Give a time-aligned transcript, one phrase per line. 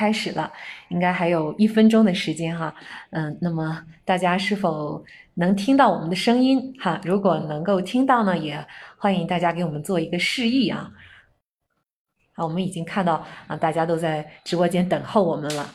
[0.00, 0.50] 开始了，
[0.88, 2.74] 应该还有一分钟的时间哈。
[3.10, 6.98] 嗯，那么大家是否能听到我们的声音哈？
[7.04, 8.66] 如果能够听到呢，也
[8.96, 10.90] 欢迎大家给我们做一个示意啊。
[12.32, 15.70] 啊，我们已经看到啊，大家都在直播间等候我们了。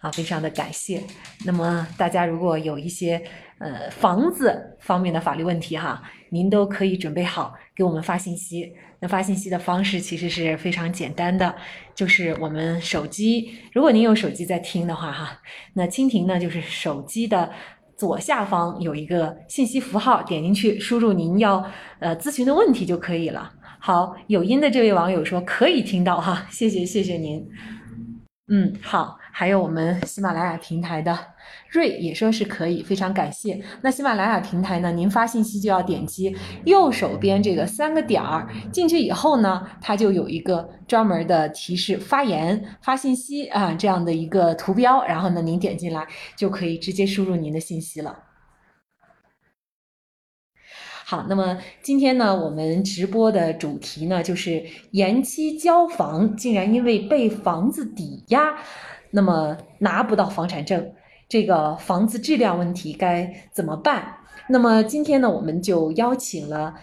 [0.00, 1.00] 啊，非常的感谢。
[1.46, 3.22] 那么大家如果有一些
[3.58, 8.74] 呃房子方面的法律问题哈，您都可以准备好给我们发信息。
[9.00, 11.54] 那发信息的方式其实是非常简单的，
[11.94, 15.40] 就是我们手机，如果您有手机在听的话哈，
[15.74, 17.50] 那蜻蜓呢就是手机的
[17.96, 21.64] 左下方有一个信息符号，点进去输入您要
[21.98, 23.52] 呃咨询的问题就可以了。
[23.78, 27.46] 好，有音的这位网友说可以听到哈，谢谢谢谢您。
[28.48, 29.19] 嗯，好。
[29.40, 31.18] 还有我们喜马拉雅平台的
[31.70, 33.58] 瑞也说是可以，非常感谢。
[33.80, 34.92] 那喜马拉雅平台呢？
[34.92, 48.18] 您发信息就要点击右手边这个三个点儿，进去以后呢，它就有一个专门的提示发言、发信息啊这样的一个图标，然后呢，您点进来就可以直接输入您的信息了。
[51.06, 58.58] 好，那么今天呢，我们直播的主题呢，就是延期交房竟然因为被房子抵押。
[59.10, 60.92] 那么拿不到房产证，
[61.28, 64.16] 这个房子质量问题该怎么办？
[64.48, 66.74] 那么今天呢，我们就邀请了，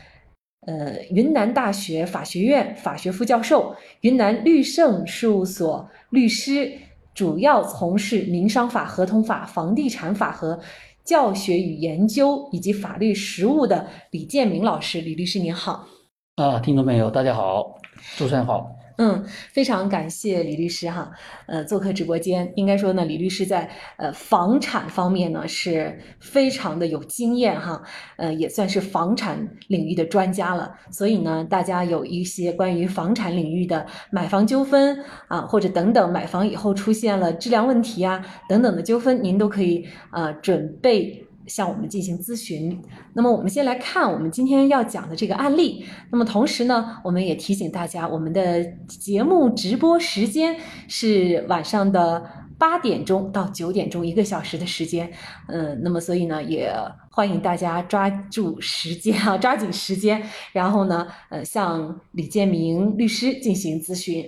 [0.66, 6.72] 呃，云南大学法学院法学副教授、云南律盛事务所律师，
[7.14, 10.60] 主要从事民商法、合同法、房地产法和
[11.04, 15.02] 教学与研究以及法律实务的李建明老师。
[15.02, 15.88] 李律师您好。
[16.36, 17.80] 啊，听众朋友大家好，
[18.18, 18.77] 主持人好。
[18.98, 21.12] 嗯，非常感谢李律师哈，
[21.46, 22.52] 呃，做客直播间。
[22.56, 27.84] 应该说呢，李律师在呃房产方面呢是非常的有经验哈，
[28.16, 30.74] 呃，也算是房产领域的专家了。
[30.90, 41.27] 所以呢，大家有一些关于房产领域的买房纠纷啊，或者等等买房以后出现了质量问题啊等等的纠纷，您都可以呃准备。
[41.48, 42.82] 向我们进行咨询。
[43.14, 45.86] 那么，我们先来看我们今天要讲的这个案例。
[46.12, 50.58] 那么，同时呢，我们也提醒大家，我们的节目直播时间
[50.88, 55.12] 是晚上的八点钟到九点钟，一个小时的时间。
[55.48, 56.72] 嗯，那么所以呢，也
[57.12, 64.26] 欢迎大家抓住时间啊，抓紧时间，然后呢，呃，向李建明律师进行咨询。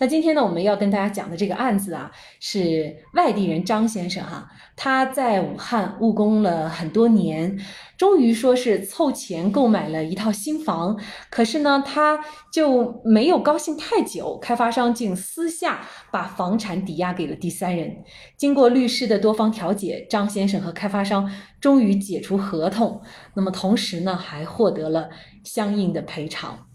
[0.00, 2.10] 那今天呢，我们要跟大家讲的这个案子啊，
[2.40, 4.48] 是外地人张先生哈，
[4.80, 7.58] 他在武汉务工了很多年，
[7.96, 10.96] 终于说是凑钱购买了一套新房，
[11.30, 15.80] 可是呢，他就没有高兴太久，开发商竟私下
[16.12, 18.04] 把房产抵押给了第三人。
[18.36, 21.28] 经过律师的多方调解，张先生和开发商
[21.60, 23.02] 终于解除合同，
[23.34, 25.10] 那么同时呢，还获得了
[25.42, 26.67] 相应的赔偿。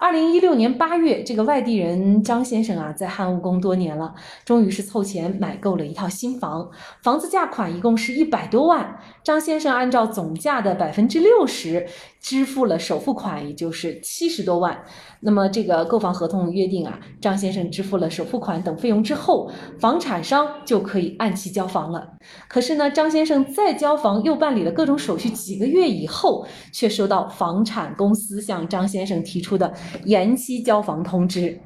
[0.00, 4.14] 二零一六年八月，这个外地人张先生啊，在汉务工多年了，
[4.44, 6.70] 终于是凑钱买够了一套新房，
[7.02, 8.96] 房子价款一共是一百多万。
[9.24, 11.88] 张先生按照总价的百分之六十
[12.20, 14.84] 支付了首付款，也就是七十多万。
[15.20, 22.14] 那么这个购房合同约定啊，张先生支付了首付款等费用之后，房产商就可以按期交房了。
[22.48, 29.72] 可是呢，张先生再交房又办理了各种手续，几个月以后，却收到房产公司向张先生提出的
[30.04, 31.60] 延期交房通知。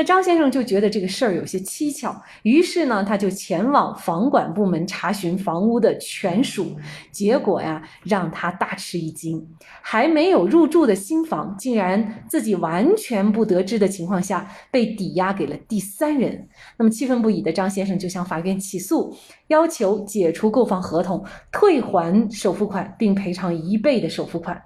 [0.00, 6.74] 那张先生就觉得这个事儿有些蹊跷，于是呢，他就前往房管部门查询房屋的权属，
[7.12, 9.46] 结果呀，让他大吃一惊，
[9.82, 16.48] 还没有入住的新房，竟然自己完全不得知的情况下被抵押给了第三人。
[16.78, 19.14] 那么气愤不已的张先生就向法院起诉，
[19.48, 21.22] 要求解除购房合同，
[21.52, 24.62] 退还首付款，并赔偿一倍的首付款。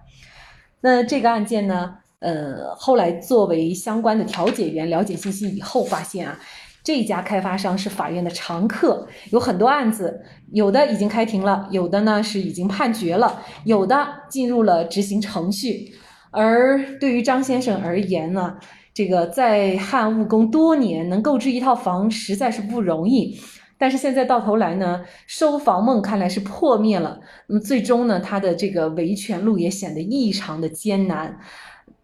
[0.81, 1.97] 那这个案件呢？
[2.25, 6.41] 呃，后来作为相关的调解员了解信息以后，发现啊，
[6.83, 15.93] 这家开发商是法院的常客，有很多案子，有的已经开庭了，有的呢是已经判决了，有的进入了执行程序。
[16.31, 18.57] 而对于张先生而言呢，
[18.95, 23.39] 这个在汉务工多年，能购置一套房实在是不容易。
[23.77, 27.21] 但是现在到头来呢，收房梦看来是破灭了。
[27.49, 31.39] 那么最终呢，他的这个维权路也显得异常的艰难。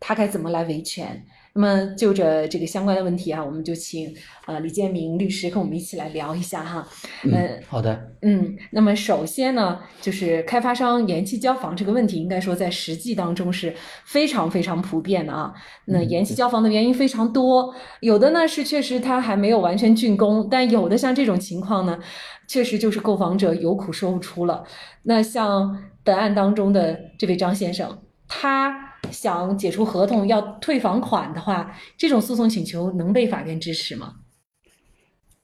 [0.01, 1.25] 他该怎么来维权？
[1.53, 4.15] 那么就着这个相关的问题啊，我们就请
[4.47, 6.87] 呃李建明律师跟我们一起来聊一下哈。
[7.25, 8.13] 嗯，好的。
[8.23, 13.75] 嗯，那么首先呢，就是开发商延期交房这个问题，应该说在实际当中是
[14.05, 15.53] 非常非常普遍的啊。
[15.87, 21.99] 那延期交房的原因非常多，有的呢是确实他还没有完全竣工，但有的像这种情况呢，
[22.47, 24.63] 确实就是购房者有苦说不出了。
[25.03, 28.90] 那像本案当中的这位张先生，他。
[29.11, 34.15] 想解除合同要退房款的话，这种诉讼请求能被法院支持吗？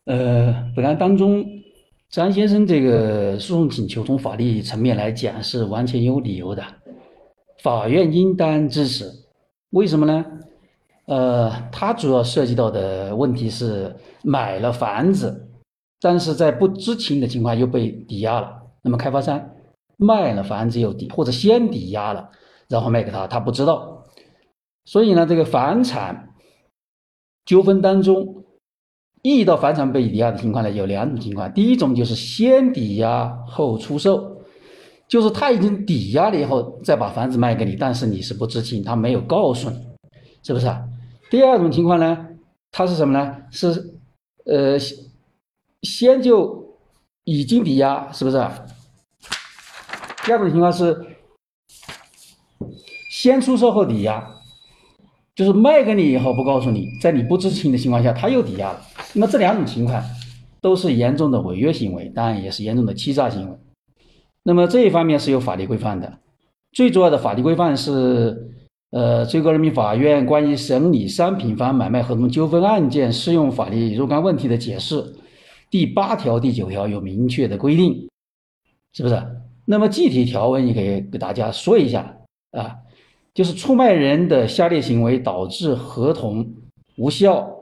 [0.05, 1.45] 呃，本案当中，
[2.11, 6.63] 张先生这个诉讼请求从法律层面来讲是完全有理由的，
[7.63, 9.11] 法院应当支持。
[9.71, 10.25] 为什么呢？
[11.07, 15.49] 呃，他主要涉及到的问题是买了房子，
[16.01, 18.53] 但是在不知情的情况下又被抵押了。
[18.83, 19.51] 那么开发商
[19.97, 22.31] 卖了房子又抵，或者先抵押了，
[22.69, 24.05] 然后卖给他，他不知道。
[24.85, 26.35] 所以呢，这个房产
[27.45, 28.43] 纠纷当中。
[29.23, 31.53] 遇到房产被抵押的情况呢，有两种情况。
[31.53, 34.41] 第一种就是先抵押后出售，
[35.09, 39.85] 就是他已经抵押了以后再把房子卖给你，但是你是不知情，他没有告诉你，
[40.45, 40.73] 是不是？
[41.29, 42.25] 第二种情况呢，
[42.71, 43.37] 他是什么呢？
[43.51, 43.99] 是
[44.45, 44.79] 呃
[45.83, 46.79] 先就
[47.25, 48.37] 已经抵押，是不是？
[50.25, 51.05] 第二种情况是
[53.27, 54.25] 先出售后抵押，
[55.35, 58.81] 就是卖给你以后不告诉你，在你不知情的情况下他又抵押了。
[59.15, 60.01] 那么这两种情况
[60.61, 63.57] 都是严重的违约行为，当然也是严重的欺诈行为。
[64.45, 66.21] 那么这一方面是有法律规范的，
[66.71, 68.49] 最主要的法律规范是，
[68.91, 75.05] 呃，最高人民法院关于审理商品房买卖合同纠纷案件适用法律若干问题的解释，
[75.69, 78.09] 第八条、第九条有明确的规定，
[78.93, 79.21] 是不是？
[79.65, 82.17] 那么具体条文也可以给大家说一下
[82.53, 82.77] 啊，
[83.37, 86.45] 就是出卖人的下列行为导致合同
[86.97, 87.53] 无效。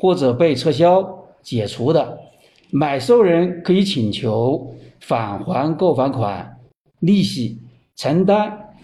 [0.00, 2.18] 或者被撤销、解除的，
[2.72, 6.58] 买受人可以请求返还购房款、
[6.98, 7.60] 利息，
[7.94, 8.74] 承担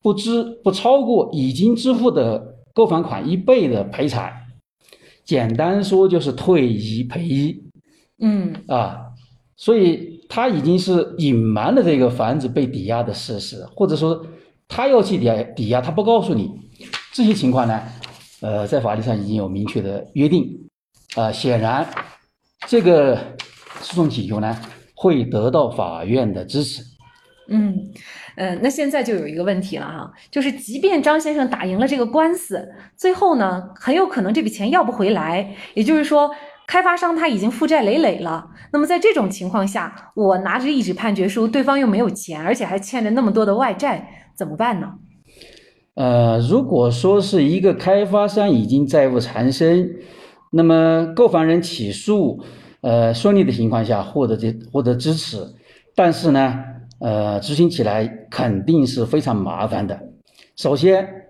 [0.00, 4.32] 不支不超过已经支付的购房款一倍的赔偿。
[5.22, 7.62] 简单说就是退一赔一。
[8.20, 9.02] 嗯啊，
[9.54, 14.24] 所以他已经是隐瞒了这个房子被抵押的事实，或者说
[14.68, 16.52] 他要去抵抵押，他不告诉你
[17.12, 17.82] 这些情况呢？
[18.40, 20.46] 呃，在法律上已经有明确的约定，
[21.16, 21.84] 啊，显然
[22.68, 23.18] 这个
[23.80, 24.56] 诉讼请求呢
[24.94, 26.82] 会得到法院的支持。
[27.50, 27.74] 嗯，
[28.36, 36.30] 呃，那现在就有一个问题了哈，就是即便张先生打赢了这个官司，最后呢很有可能这笔钱要不回来，也就是说
[36.66, 38.50] 开发商他已经负债累累了。
[38.70, 44.94] 那么在这种情况下，我拿着一纸判决书，对方又没有钱，而且还欠着那么多的外债，怎么办呢？
[45.94, 49.96] 呃，如果说是一个开发商已经债务缠身，
[50.52, 52.40] 那么购房人起诉，
[52.82, 55.38] 呃，顺利的情况下获得这获得支持，
[55.96, 56.54] 但是呢，
[57.00, 59.98] 呃，执行起来肯定是非常麻烦的。
[60.54, 61.24] 首先，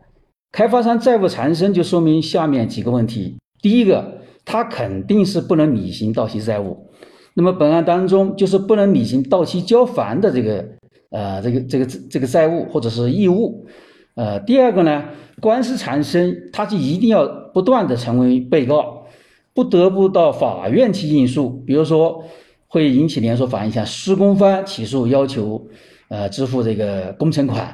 [0.53, 6.91] 开发商债务缠身就说明下面几个问题：第一个，他肯定是不能履行到期债务，
[7.33, 10.63] 那么本案当中就是不能履行到期交房的这个
[11.11, 13.67] 呃这个这个这个债务或者是义务。
[14.15, 15.05] 呃，第二个呢，
[15.41, 17.25] 官司缠身，他就一定要
[17.55, 19.07] 不断的成为被告，
[19.55, 21.51] 不得不到法院去应诉。
[21.65, 22.25] 比如说，
[22.67, 25.65] 会引起连锁反应，像施工方起诉要求，
[26.09, 27.65] 呃，支付这个工程款；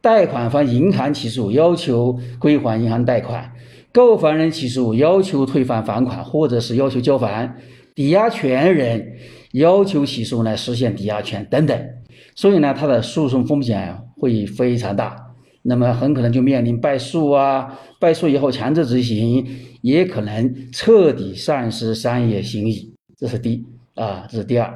[0.00, 3.40] 贷款方银行起诉要求归还银行贷款；
[3.92, 7.48] 购房人起诉要求退还房款，或者是要求交房；
[7.94, 9.06] 抵押权人
[9.52, 11.80] 要求起诉来实现抵押权等等。
[12.34, 15.16] 所以呢，他的诉讼风险会非常大。
[15.64, 19.46] 那么很可能就面临败诉啊，败诉以后强制执行，
[19.80, 22.74] 也可能彻底丧失商业信誉。
[23.16, 23.64] 这是第一
[23.94, 24.74] 啊，这是第二。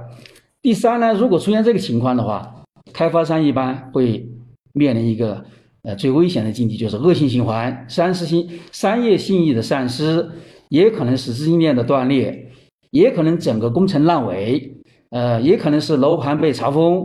[0.63, 2.63] 第三呢，如果出现这个情况的话，
[2.93, 4.29] 开发商一般会
[4.73, 5.45] 面临一个
[5.83, 10.25] 呃最危险的境地，就是恶性循环，丧失信商业信誉的丧失，
[10.69, 12.53] 也可能是资金链的断裂，
[12.93, 14.77] 也可能整个工程烂尾，
[15.11, 17.05] 呃，也可能是楼盘被查封。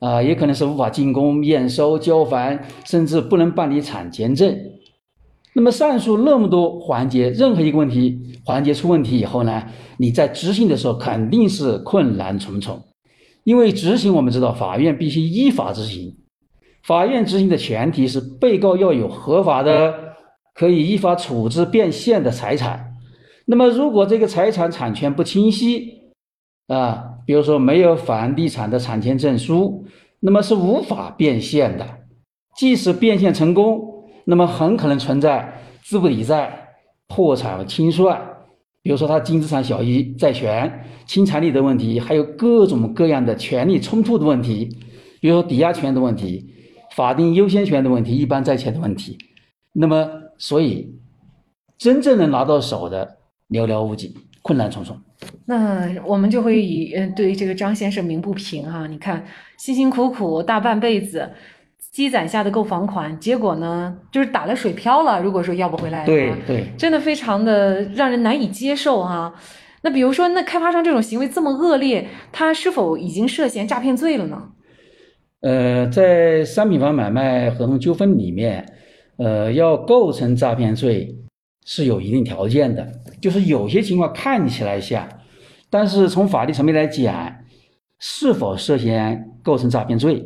[0.00, 4.58] 啊，也可能是无法进攻、验收、交房，甚至不能办理产权证。
[5.52, 9.62] 那么上述那么多环节，任何一个问题环节出问题以后呢，
[9.98, 12.82] 你在执行的时候肯定是困难重重。
[13.44, 16.16] 因为执行，我们知道法院必须依法执行，
[16.82, 19.92] 法院执行的前提是被告要有合法的、
[20.54, 22.94] 可以依法处置变现的财产。
[23.46, 26.12] 那么如果这个财产产权不清晰，
[26.68, 27.09] 啊。
[27.30, 29.86] 比如说没有房地产的产权证书，
[30.18, 31.86] 那么是无法变现的。
[32.56, 33.80] 即使变现成功，
[34.24, 36.66] 那么很可能存在资不抵债、
[37.06, 38.20] 破产清算。
[38.82, 44.68] 比如说他净资产小于债权、清偿力的问题，还有各种各样的权利冲突的问题，
[45.20, 46.52] 比如说抵押权的问题、
[46.96, 49.16] 法定优先权的问题、一般债权的问题。
[49.72, 50.04] 那么，
[50.36, 50.98] 所以
[51.78, 53.18] 真正能拿到手的
[53.48, 55.00] 寥寥无几，困难重重。
[55.46, 58.86] 那我们就会以，嗯，对这个张先生鸣不平哈。
[58.86, 59.24] 你看，
[59.58, 61.30] 辛辛苦苦大半辈子，
[61.92, 65.20] 积攒下的购房款，结果呢就是打了水漂了。
[65.20, 69.34] 如果说要不回来，对对，真的非常的让人难以接受哈。
[69.82, 74.50] 那比如说，那开发商这种行为这么恶劣，他是否已经涉嫌诈骗罪了呢？
[75.40, 78.62] 呃，在商品房买卖合同纠纷里面，
[79.16, 81.16] 呃，要构成诈骗罪
[81.64, 82.86] 是有一定条件的，
[83.22, 85.08] 就是有些情况看起来像，
[85.70, 87.32] 但是从法律层面来讲，
[87.98, 90.22] 是否涉嫌构成诈骗罪，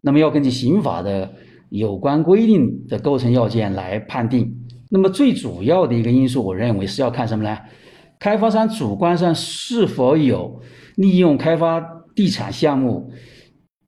[0.00, 1.30] 那么要根据刑法的
[1.68, 4.52] 有关规定的构成要件来判定。
[4.90, 7.56] 那么最主要的一个因素，我认为是要看什么呢？
[8.18, 10.60] 开发商主观上是否有
[10.96, 11.80] 利用开发
[12.14, 13.12] 地产项目，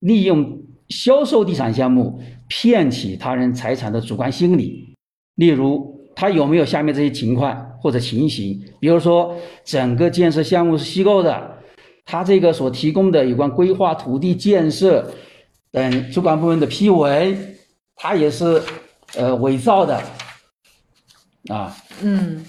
[0.01, 0.63] 利用。
[0.89, 4.97] 销售地产项目骗取他人财产的主观心理，
[5.35, 8.63] 例如他有没有下面这些情况或者情形？
[8.81, 11.59] 比如说，整个建设项目是虚构的，
[12.05, 15.11] 他这个所提供的有关规划土地建设
[15.71, 17.57] 等主管部门的批文，
[17.97, 18.63] 他也是
[19.17, 20.01] 呃伪造的
[21.49, 21.77] 啊。
[22.03, 22.45] 嗯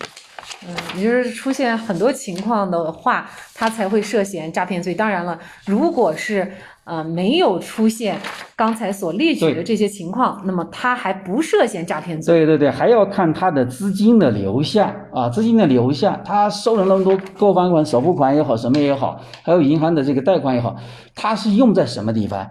[0.68, 4.94] 嗯，也就是出现很多情况的话，他才会涉嫌诈骗罪。
[4.94, 6.52] 当然了，如果是。
[6.86, 8.18] 呃，没有出现
[8.56, 12.34] 刚才所列举的这些情况，那么他还不涉嫌诈骗罪。
[12.34, 20.76] 对对对，还要看他的资金的流向啊，资金的流向，他收了那么多购房款、首付款也好，什么也好，还有银行的这个贷款也好，
[21.14, 22.48] 他是用在什么地方？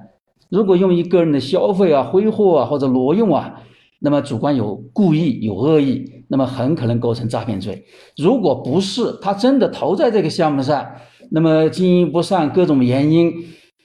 [0.51, 3.55] 如果用于个人的消费啊、挥霍啊或者挪用啊，
[3.99, 7.85] 那么主观有故意、有恶意，那么很可能构成诈骗罪。
[8.17, 10.87] 如果不是，他真的投在这个项目上，
[11.33, 13.33] 那么经营不善，各种原因。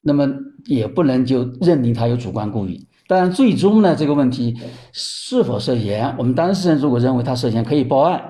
[0.04, 0.30] 那么
[0.66, 4.54] 也不能就认定他有主观故意，当然最终呢，这个问题
[4.92, 8.22] 是否涉嫌，我们当事人如果认为他涉嫌，可以报案，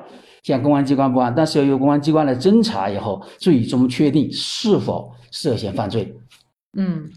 [0.43, 6.15] 向公安机关报案，但是要由公安机关来侦查以后，最终确定是否涉嫌犯罪。
[6.77, 7.09] 嗯。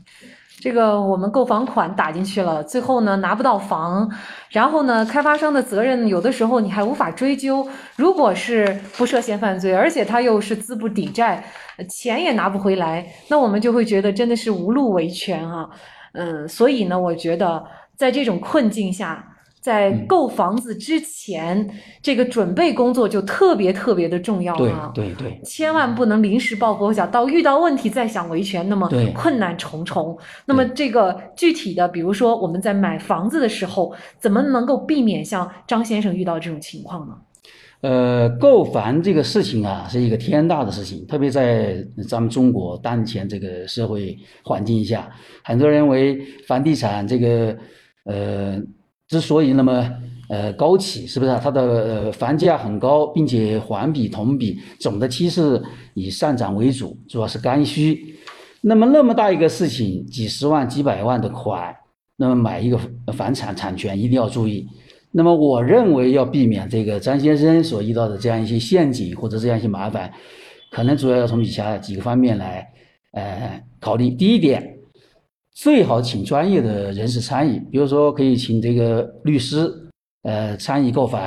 [0.61, 4.11] 这个我们购房款打进去了，最后呢拿不到房，
[4.51, 7.67] 然后呢开发商的责任有的时候你还无法追究。
[7.97, 11.45] 如果是不涉嫌犯罪，而且他又是资不抵债，
[11.89, 15.69] 钱也拿不回来，那我们就会觉得真的是无路维权啊。
[16.13, 19.33] 嗯，所以呢，我觉得在这种困境下。
[19.67, 21.69] 在购房子之前，
[22.01, 24.93] 这个准备工作就特别特别的重要啊！
[24.95, 30.17] 对对对，千万不能临时抱佛脚，到遇到问题再想维权，那么困难重重。
[30.45, 37.17] 那么这个具体的，比如说我们在买房子的时候，怎么能够避免像张先生遇到这种情况呢？
[37.81, 45.11] 呃，购房这个事情啊，是一个天大的事情，特别在咱们中国当前这个社会环境下，
[45.43, 47.57] 很多人为房地产这个
[48.05, 48.63] 呃。
[49.09, 49.89] 之所以那么
[50.29, 55.63] 呃高企，是不是它的呃房价很高，并且环比同比总的趋势
[55.95, 58.17] 以上涨为主，主要是刚需。
[58.61, 61.73] 那么那么大一个事情，几十万、几百万的款，
[62.17, 62.77] 那么买一个
[63.13, 64.67] 房产产权一定要注意。
[65.13, 70.13] 那么我认为要避免这个张先生所遇到的这样一些陷阱或者这样一些麻烦，
[70.73, 72.67] 可能主要要从以下几个方面来
[73.13, 74.11] 呃考虑。
[74.11, 74.76] 第一点。
[75.57, 79.73] 最好请专业的人士参与，比如说可以请这个律师，
[80.23, 81.19] 呃，参与购房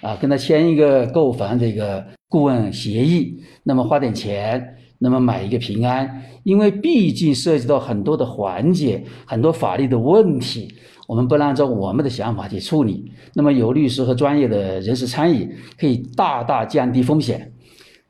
[0.00, 4.60] 啊，跟他签一个购房这个顾问协议，那么花点钱，
[4.98, 10.74] 那么买一个平安，因为毕竟涉及到很多的环节，很多法律的问题，
[11.06, 15.48] 我们不能按照我们的想法去处理，那么有律师和专业的人士参与，
[15.78, 17.52] 可以大大降低风险。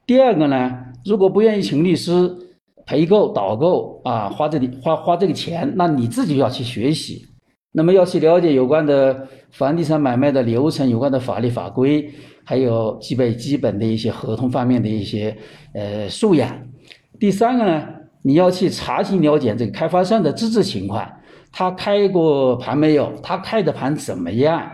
[0.07, 0.73] 第二个呢，
[1.05, 2.35] 如果不愿意请律师。
[2.90, 7.25] 陪购导购啊，花这里花花这个钱，那你自己要去学习，
[7.70, 12.11] 那么要去了解有关的房地产买卖的流程，有关的法律法规，
[12.42, 15.37] 还有具备基本的一些合同方面的一些
[15.73, 16.50] 呃素养。
[17.20, 17.87] 第三个呢，
[18.23, 21.09] 你要去查询了解这个开发商的资质情况，
[21.52, 23.12] 他开过盘没有？
[23.23, 24.68] 他开的盘怎么样？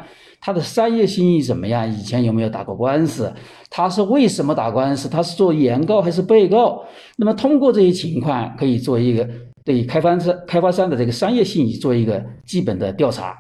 [0.47, 1.93] 他的商业信誉怎么样？
[1.93, 3.35] 以前有没有打过官司？
[3.69, 5.09] 他是为什么打官司？
[5.09, 6.85] 他是做原告还是被告？
[7.17, 9.29] 那么通过这些情况，可以做一个
[9.65, 13.37] 对开发商开发商的这个商业信誉做一个基本的调查。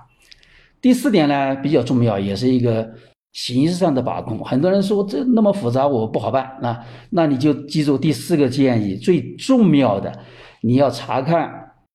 [0.82, 2.90] 第四点呢，比较重要，也是一个
[3.34, 4.40] 形式上的把控。
[4.40, 6.58] 很多人说这那么复杂，我不好办。
[6.60, 10.12] 那那你就记住第四个建议，最重要的，
[10.60, 11.48] 你要查看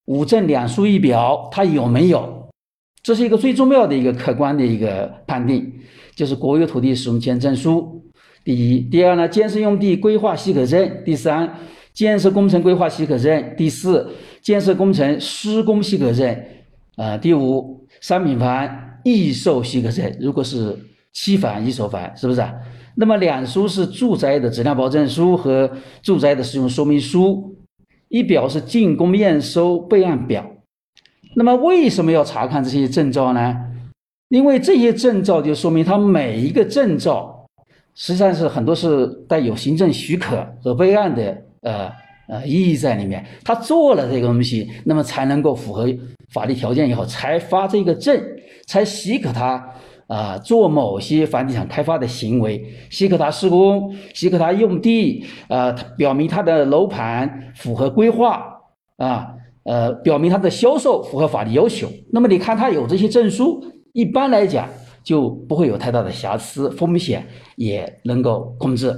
[0.05, 2.40] 五证两书一表，它有没有。
[3.03, 5.71] 这是一个最重要的一个客观的一个判定，
[6.15, 8.03] 就是国有土地使用权证书。
[8.43, 11.57] 第一，第二呢，建设用地规划许可证；第三，
[11.93, 14.07] 建设工程规划许可证；第四，
[14.41, 16.35] 建设工程施工许可证。
[16.97, 18.69] 呃，第五，商品房
[19.03, 20.15] 预售许可证。
[20.19, 20.77] 如果是
[21.13, 22.43] 期房、一手房，是不是？
[22.95, 25.71] 那么两书是住宅的质量保证书和
[26.03, 27.55] 住宅的使用说明书，
[28.09, 30.50] 一表是竣工验收备案表。
[31.33, 33.55] 那么为什么要查看这些证照呢？
[34.29, 37.45] 因为这些证照就说明他每一个证照
[37.95, 41.91] 实际上是很多是带有行政许可和备案的呃
[42.29, 43.25] 呃意义在里面。
[43.43, 45.87] 他做了这个东西，那么才能够符合
[46.33, 48.21] 法律条件以后才发这个证，
[48.67, 49.69] 才许可他
[50.07, 58.45] 啊做某些房地产开发的行为，许可他施工，许可他用地，啊表明他的楼盘符合规划
[58.97, 59.33] 啊。
[59.63, 61.87] 呃，表明它的销售符合法律要求。
[62.11, 63.63] 那么你看它有这些证书，
[63.93, 64.67] 一般来讲
[65.03, 68.93] 就不会有太大的瑕疵，风险也能够控制。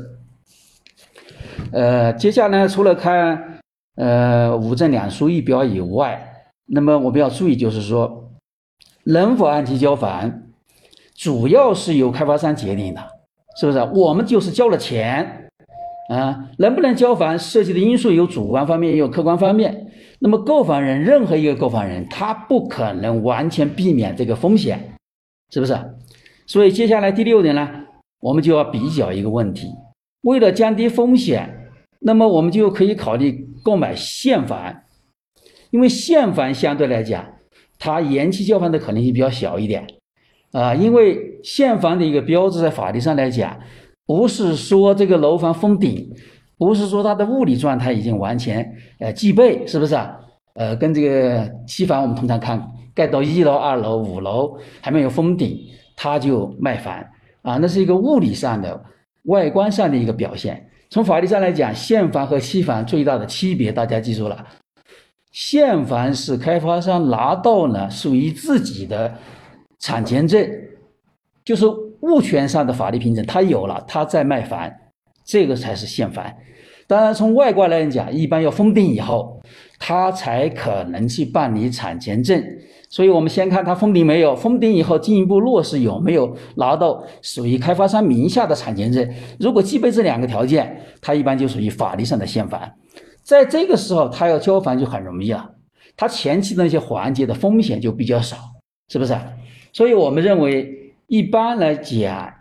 [1.72, 3.60] 呃，接下来除了看
[3.96, 8.32] 呃五证两书一表以外，那么我们要注意就是说，
[9.04, 10.42] 能否按期交房，
[11.16, 13.02] 主要是由开发商决定的，
[13.60, 13.80] 是不是？
[13.94, 15.50] 我们就是交了钱
[16.10, 19.83] 啊，能不能交房涉及的因素有主观方面，也有客观方面。
[20.26, 24.96] 那么购房人任何一个购房人，他不可能完全避免这个风险，
[25.52, 25.78] 是不是？
[26.48, 27.70] 所以接下来第六点呢，
[28.22, 29.68] 我们就要比较一个问题。
[30.22, 34.74] 为了降低风险，那么我们就可以考虑购买现房，
[35.72, 37.26] 因为现房相对来讲，
[37.78, 39.86] 它延期交房的可能性比较小一点
[40.54, 40.74] 啊。
[40.74, 43.60] 因为现房的一个标志，在法律上来讲，
[44.06, 46.10] 不是说这个楼房封顶。
[46.58, 48.66] 不是说它的物理状态已经完全
[49.00, 50.18] 呃具备，是不是啊？
[50.56, 55.58] 呃，跟这个期房我们通常看盖到一楼、二楼、五楼还没有封顶，
[55.96, 56.94] 它就卖房
[57.42, 58.80] 啊，那是一个物理上的、
[59.24, 60.70] 外观上的一个表现。
[60.92, 64.46] 从法律上来讲，现房和期房最大的区别，大家记住了，
[65.32, 69.12] 现房是开发商拿到了属于自己的
[69.80, 70.48] 产权证，
[71.44, 71.66] 就是
[72.02, 74.72] 物权上的法律凭证，他有了，他在卖房。
[75.26, 76.26] 这个才是现房，
[76.88, 79.42] 当然从外观来讲，一般要封顶以后，
[79.80, 82.44] 他才可能去办理产权证。
[82.90, 89.10] 所以我们先看他封顶没有，封顶以后进一步落实有没有拿到属于开发商名下的产权证。
[89.40, 92.62] 如果具备这两个条件，他一般就属于法律上的现房。
[93.24, 95.56] 在这个时候，他要交房就很容易了，
[95.98, 98.38] 他前期的那些环节的风险就比较少，
[98.90, 99.18] 是不是？
[99.72, 102.32] 所以我们认为，一般来讲，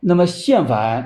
[0.00, 1.04] 那么现房。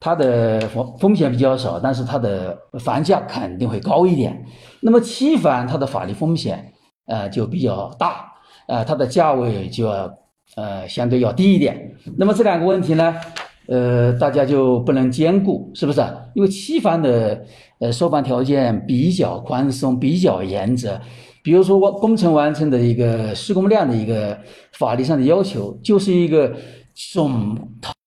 [0.00, 4.42] 它的风风险比较少，但是它的房价肯定会高一点。
[4.80, 6.72] 那么期房它的法律风险
[7.06, 8.32] 呃就比较大，
[8.66, 10.10] 呃它的价位就要
[10.56, 11.94] 呃相对要低一点。
[12.16, 13.14] 那么这两个问题呢，
[13.68, 16.00] 呃大家就不能兼顾，是不是？
[16.34, 17.44] 因为期房的
[17.80, 20.98] 呃收房条件比较宽松，比较严格。
[21.42, 24.38] 比如说工程完成的一个施工量的一个
[24.72, 26.50] 法律上的要求，就是一个
[27.12, 27.56] 总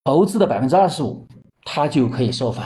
[0.04, 1.24] 投资的百分之二十五。
[1.64, 2.64] 他就可以收房，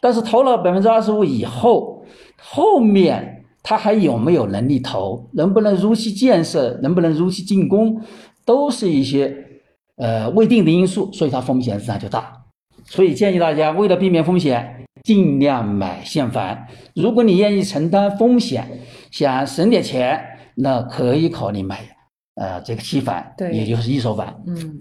[0.00, 2.04] 但是投了百分之二十五以后，
[2.38, 8.00] 后面他还有没有能力投，能不能如期建设，能不能如期进攻，
[8.44, 9.36] 都是一些
[9.96, 12.32] 呃未定的因素，所以它风险自然就大。
[12.84, 16.58] 所以建议大家为了避免风险，尽量买现房。
[16.94, 18.66] 如果你愿意承担风险，
[19.10, 20.18] 想省点钱，
[20.56, 21.80] 那可以考虑买
[22.36, 23.22] 呃这个期房，
[23.52, 24.42] 也就是一手房。
[24.46, 24.80] 嗯。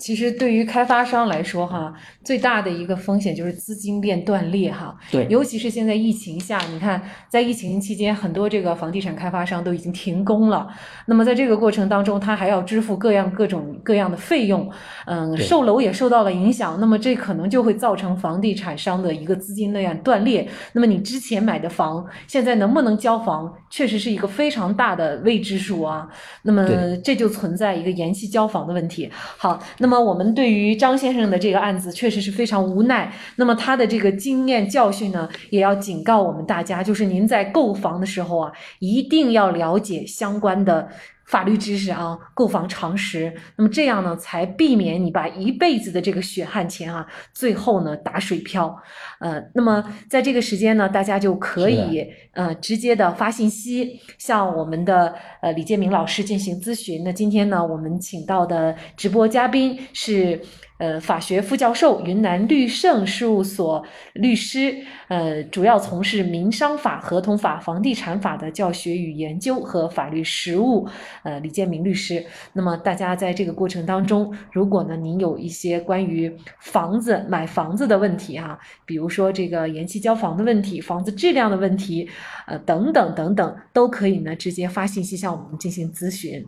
[0.00, 1.92] 其实对于开发商来说，哈，
[2.24, 4.96] 最大的一个风险就是资金链断裂，哈。
[5.12, 5.26] 对。
[5.28, 10.66] 尤其是现在疫情下，你看，在疫情期间，很多这个房地产开发商都已经停工了。
[11.04, 14.68] 那么在这个过程当中，他还要支付各样各种各样的费用，
[15.04, 16.80] 嗯，售楼也受到了影响。
[16.80, 20.48] 那么这可能就会造成房地产商的一个资金链断裂。
[20.72, 26.08] 那么你之前买的房，现在能不能交房，确实是一个非常大的未知数啊。
[26.44, 26.66] 那么
[27.04, 29.10] 这就存在一个延期交房的问题。
[29.36, 29.89] 好，那么。
[29.90, 33.12] 那么我们对于张先生的这个案子确实是非常无奈。
[33.34, 40.88] 那么他的这个经验教训呢，也要警告我们大家，就是您在购房的时候啊，一定要了解相关的。
[41.30, 48.76] 法律知识啊，购房常识，那么这样呢，才避免你把一辈子的这个血汗钱啊，最后呢打水漂。
[49.20, 57.04] 呃，那么在这个时间呢，大家就可以呃直接的发信息向我们的呃李建明老师进行咨询。
[57.04, 60.42] 那今天呢，我们请到的直播嘉宾是。
[60.80, 64.74] 呃，法学副教授，云南律盛事务所律师，
[65.08, 70.88] 呃，主要从事民商法、合同法、房地产法的教学与研究和法律实务，
[71.22, 72.24] 呃，李建明律师。
[72.54, 82.08] 那么，大家在这个过程当中，如果呢，您有一些关于房子买房子的问题哈，比如说这个延期交房的问题、房子质量的问题，
[82.46, 86.46] 呃，等等等等，都可以呢直接发信息向我们进行咨询。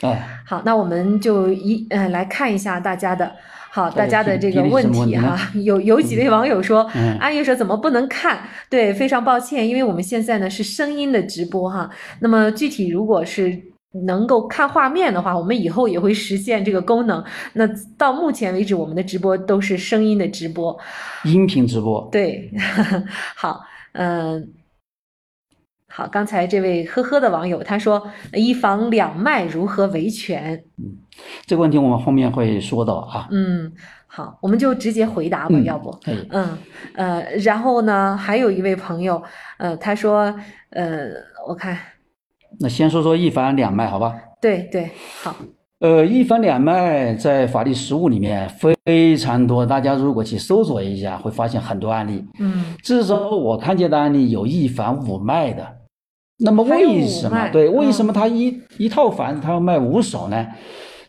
[0.00, 3.30] 哎，好，那我们就一呃来看一下大家的。
[3.74, 8.38] 好，大家的这个问题哈，有有几位网友说，嗯阿玉说怎么不能看？
[8.68, 11.88] 对，非常抱歉，因为我们现在呢是声音的直播哈。
[12.20, 13.58] 那么具体如果是
[14.04, 17.24] 能够看画面的话，我们以后也会实现这个功能。
[17.54, 20.78] 那到目前为止，我们的直播都是声音的直播，
[21.24, 22.06] 音频直播。
[22.12, 22.50] 对，
[23.34, 24.52] 好，嗯。
[25.94, 28.02] 好，刚才这位呵呵的网友他说
[28.32, 30.96] ：“一房两卖如何维权？”嗯，
[31.44, 33.28] 这个问题我们后面会说到啊。
[33.30, 33.70] 嗯，
[34.06, 35.90] 好，我们就直接回答吧，嗯、要不？
[36.02, 36.26] 可以。
[36.30, 36.56] 嗯
[36.94, 39.22] 呃，然后呢，还有一位朋友，
[39.58, 40.34] 呃，他说，
[40.70, 41.08] 呃，
[41.46, 41.76] 我看，
[42.58, 44.14] 那先说说一房两卖，好吧？
[44.40, 44.90] 对对，
[45.22, 45.36] 好。
[45.80, 48.48] 呃，一房两卖在法律实务里面
[48.84, 52.24] 非常多，大家如果去搜索一下，会发现很多案例。
[52.38, 55.81] 嗯，至少我看见的案例有一房五卖的。
[56.42, 57.68] 那么为什么对？
[57.68, 60.46] 为什么他一、嗯、一套房子他要卖五手呢？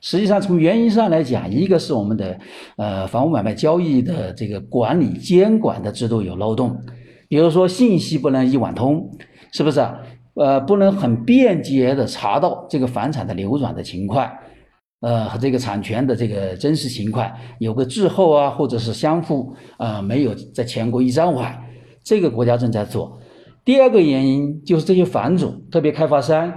[0.01, 2.37] 实际上从原因上来讲，一个是我们的
[2.75, 6.77] 呃房屋买卖交易的这个管理监管的制度有漏洞，
[7.29, 9.09] 比如说信息不能一网通，
[9.53, 9.97] 是不是啊？
[10.35, 14.29] 呃，不能很便捷的查到这个房产的流转的情况，
[14.99, 21.49] 呃和这个产权的这个真实情况，有个滞后啊，或者是相互啊、呃、没有在全国一张网，
[22.03, 23.17] 这个国家正在做。
[23.65, 26.53] 第二个原因就是这些房主，特别开发商，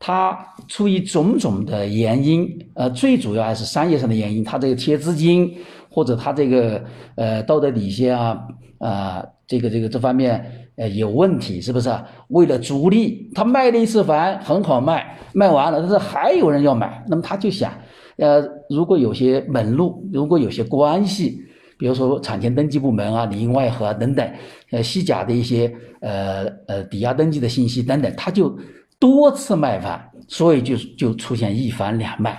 [0.00, 0.36] 他
[0.66, 5.54] 出于种种的原因，呃，最主要还是商业上的原因，他这个贴资金
[5.88, 6.82] 或者他这个
[7.14, 8.38] 呃道德底线啊，
[8.78, 10.44] 啊、这个这个这方面
[10.76, 11.88] 呃有问题，是不是？
[12.30, 17.72] 为了逐利，他卖了一次房很好卖，卖完了，但是还有人要买，那么他就想，
[18.16, 21.44] 呃，如果有些门路，如果有些关系。
[21.80, 24.30] 比如说产权登记部门啊、里应外合等等，
[24.70, 28.54] 呃，虚假的一些呃呃抵押登记的信息等等，他就
[28.98, 32.38] 多次卖房，所以就就出现一房两卖。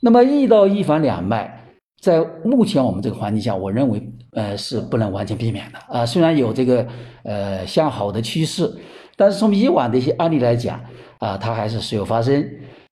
[0.00, 1.66] 那么遇到一房两卖，
[2.00, 6.06] 在目前我们这个环境下，我认为呃是不能完全避免的啊。
[6.06, 6.86] 虽然有这个
[7.24, 8.72] 呃向好的趋势，
[9.16, 10.80] 但是从以往的一些案例来讲
[11.18, 12.48] 啊，它还是时有发生。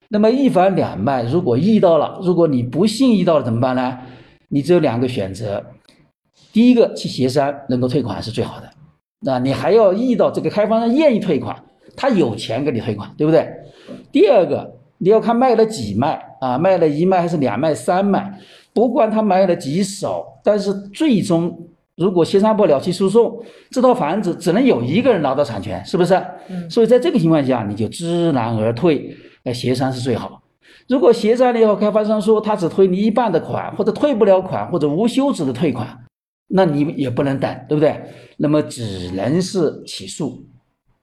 [0.09, 3.97] 那么一房两卖，如果遇到了，如果你不幸遇到了怎么办呢？
[4.53, 5.65] 你只有两个选择，
[6.53, 8.69] 第一个去协商能够退款是最好的，
[9.21, 11.57] 那你还要遇到这个开发商愿意退款，
[11.97, 13.51] 他有钱给你退款，对不对？
[14.11, 18.39] 第二个你要看卖了几卖啊，卖了一卖还是两卖三卖，
[18.73, 26.13] 不管他卖了几手，但是最终如果协商不了去诉讼，这套房子只能有一个人拿到产权，是不是？
[26.47, 26.69] 嗯。
[26.69, 30.42] 所以在这个情况下，你就知难而退，来协商是最好。
[30.89, 35.97] 如果协商了以后，开发商说他只退你一半的款，或者退不了款，或者无休止的退款，
[36.49, 37.99] 那你也不能等，对不对？
[38.37, 40.45] 那么只能是起诉，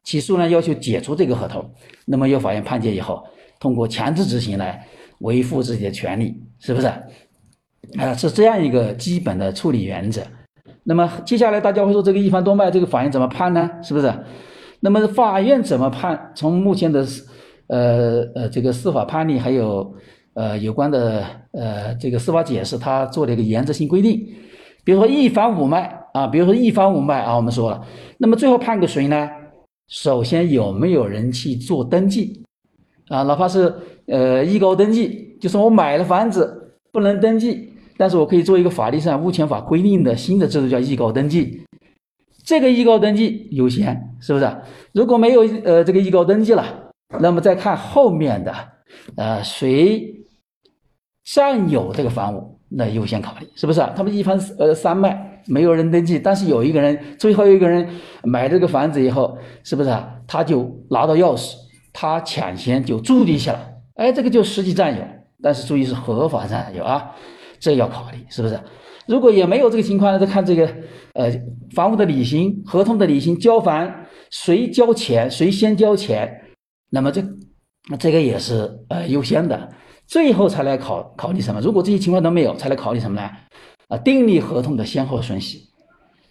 [0.05, 1.65] 起诉呢要求解除这个合同，
[2.05, 3.25] 那么由法院判决以后，
[3.59, 4.87] 通过强制执行来
[5.21, 6.87] 维护自己的权利，是不是？
[7.99, 10.21] 啊，是这样一个基本的处理原则。
[10.85, 13.69] 那么接下来大家会说，这个一房多卖，这个法院怎么判呢？
[13.83, 14.13] 是不是？
[14.81, 16.33] 那么法院怎么判？
[16.35, 17.07] 从目前的。
[17.71, 19.95] 呃呃，这个司法判例还有
[20.35, 24.27] 呃有关的呃这个司法解释，它做了一个原则性规定。
[24.83, 27.81] 比如说一房五卖啊，比如说一房五卖啊，我们说了，
[28.19, 29.29] 那么最后判给谁呢？
[29.89, 32.43] 首先有没有人去做登记
[33.09, 33.23] 啊？
[33.23, 33.73] 哪怕是
[34.07, 41.61] 呃艺高登记，就是我买了房子不能登记，但是我可以做一个法律上物权法规定的新的制度叫艺高登记。
[42.45, 44.51] 这个艺高登记优先，是不是？
[44.93, 46.90] 如果没有呃这个艺高登记了。
[47.19, 48.55] 那么再看后面的，
[49.17, 50.15] 呃，谁
[51.25, 53.81] 占有这个房屋，那优先考虑，是不是？
[53.97, 57.89] 他们一房呃三卖，没有人登记，但是有一个人，最后一个人
[58.23, 59.91] 买这个房子以后，是不是？
[60.27, 61.55] 他就拿到钥匙，
[61.93, 63.61] 他抢先就住进去了，
[63.97, 65.03] 哎，这个就实际占有，
[65.43, 67.11] 但是注意是合法占有啊，
[67.59, 68.59] 这要考虑，是不是？
[69.07, 70.67] 如果也没有这个情况，再看这个
[71.15, 71.29] 呃
[71.75, 73.93] 房屋的履行、合同的履行、交房，
[74.31, 76.41] 谁交钱，谁先交钱。
[76.91, 77.23] 那么这，
[77.99, 79.69] 这个也是呃优先的，
[80.07, 81.61] 最后才来考考虑什么？
[81.61, 83.31] 如果这些情况都没有，才来考虑什么呢？
[83.89, 85.61] 啊，订立合同的先后顺序。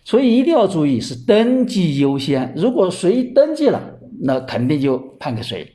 [0.04, 2.54] 所以一定要注意是登记优先。
[2.56, 3.82] 如果谁登记了，
[4.22, 5.66] 那肯定就判给谁。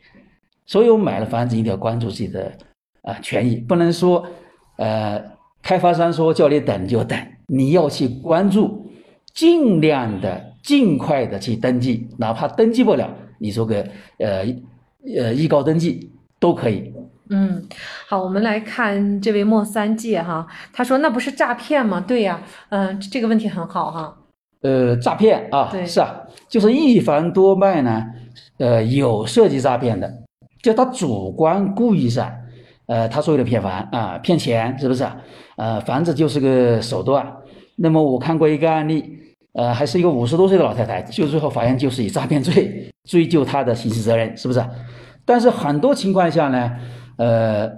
[0.67, 2.53] 所以我买了房子一定要关注自己的
[3.03, 4.27] 啊权益，不能说
[4.77, 5.23] 呃
[5.63, 8.91] 开发商说叫你等就等，你要去关注，
[9.33, 13.87] 尽量的尽快的去登记，哪怕登记不了，你说个
[14.19, 14.45] 呃。
[15.17, 16.93] 呃，艺高登记都可以。
[17.31, 17.67] 嗯，
[18.07, 22.05] 好，我们来看这位莫三界哈，他说那不是诈骗吗？
[22.07, 24.17] 对呀，嗯，这个问题很好哈。
[24.61, 26.15] 呃，诈骗啊，对，是啊，
[26.49, 28.05] 就是一房多卖呢，
[28.59, 30.11] 呃，有涉及诈骗的，
[30.63, 32.31] 就他主观故意上，
[32.87, 35.07] 呃，他所谓的骗房啊，骗钱是不是？
[35.57, 37.27] 呃，房子就是个手段。
[37.77, 39.19] 那么我看过一个案例，
[39.55, 44.63] 呃，还是一个五十多岁的老太太，就最后法院就是以诈骗罪追究她的刑事责任，是不是？
[45.25, 46.73] 但是很多情况下呢，
[47.17, 47.71] 呃，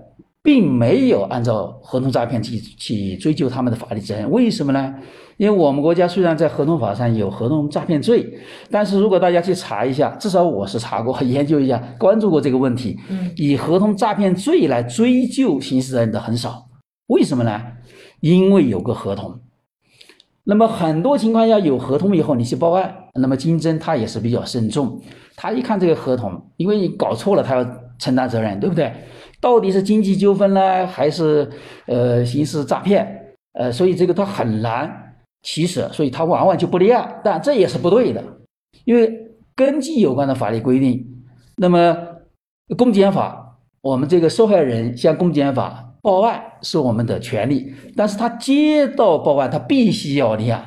[0.43, 4.95] 并没有按照合同诈骗去去追究他们的法律责任，为什么呢？
[5.37, 8.27] 因为我们国家虽然在合同法上有合同诈骗罪，
[8.71, 16.65] 但是如果大家去查一下，至少我是查过、 研究一下、关注过这个问题，嗯，以合同诈骗罪来追究刑事责任的很少。
[17.09, 17.61] 为什么呢？
[18.21, 19.39] 因为有个合同。
[20.49, 25.01] 那么很多情况下有合同以后，你去报案，那么经侦他也是比较慎重。
[25.35, 27.67] 他一看这个合同，因为你搞错了，他要
[27.99, 28.93] 承担责任，对不对？
[29.41, 31.51] 到底是经济纠纷呢，还是
[31.87, 33.35] 呃刑事诈骗？
[33.55, 37.21] 呃，所以这个他很难起舍，所以他往往就不立案。
[37.25, 38.23] 但这也是不对的，
[38.85, 39.13] 因为
[39.57, 41.05] 根据有关的法律规定，
[41.57, 41.97] 那么
[42.79, 45.83] 公检法，我们这个受害人向公检法。
[46.07, 50.64] 报案是我们的权利，但是他接到报案，他必须要立案。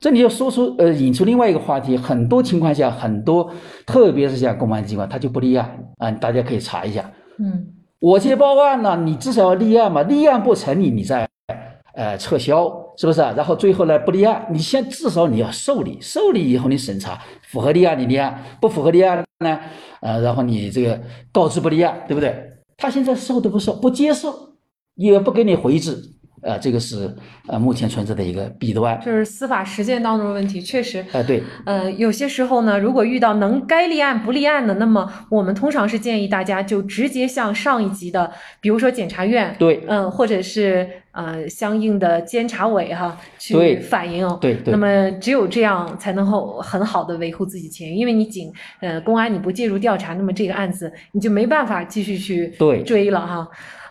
[0.00, 3.50] 这里要说出呃，引出另外一个话题，很多情况下，很多
[3.86, 7.10] 特别是像公安机关，他就不立案啊，大家可以查一下。
[7.38, 7.68] 嗯，
[8.00, 11.26] 我去报案了，你至少要立案嘛，立案不成立，你再
[11.94, 13.22] 呃撤销，是不是？
[13.22, 17.18] 然后最后呢不立案，你先至少你要受理，受理以后你审查
[17.48, 19.58] 符合立案你立案，不符合立案呢，
[20.02, 21.00] 呃，然后你这个
[21.32, 22.34] 告知不立案，对不对？
[22.76, 24.49] 他现在受都不受，不接受。
[25.08, 25.96] 也不给你回执，
[26.42, 27.14] 呃，这个是
[27.48, 52.52] 呃目前存在的一个弊端，就是司法实践当中的问题，确实，呃，对，呃，有些时候呢，如果遇到能该立案不立案的，那么我们通常是建议大家就直接向上一级的，比如说检察院，对，嗯，或者是呃相应的监察委哈去反映，对对，那么只有这样才能够很好的维护自己权益，因为你仅呃公安你不介入调查，那么这个案子你就没办法继续去
[52.84, 53.48] 追了哈。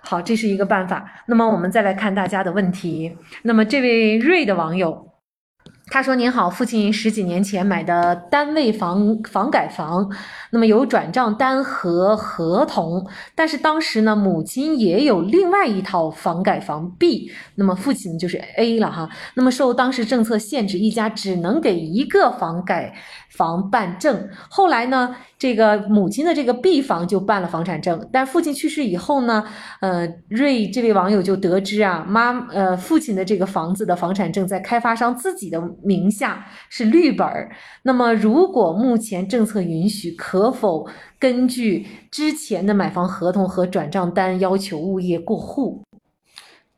[0.10, 1.06] 好，这是一个办法。
[1.28, 3.15] 那么我们再来看大家的问题。
[3.43, 5.06] 那么这位瑞的网友。
[5.91, 10.08] 他说：“您好，父亲十几年前买的单位房房改房，
[10.52, 19.10] 那么有转账单和合同，但是当时呢，母亲也有另外一套房改房 B，那么父亲就是 A 了哈。
[19.34, 22.93] 那么受当时政策限制，一家只能给一个房改
[23.30, 24.30] 房办证。
[24.50, 29.44] 后来呢，这个母亲的这个 B 房就办了房产证，但父亲去世以后呢，
[29.82, 37.52] 呃，瑞这位网友就得知啊，妈呃父亲的这个房子的房产证在开发商自己的。”名下是绿本儿，
[37.84, 40.88] 那么如果目前政策允许，可否
[41.20, 45.84] 根据之前的买房合同和转账单要求物业过户？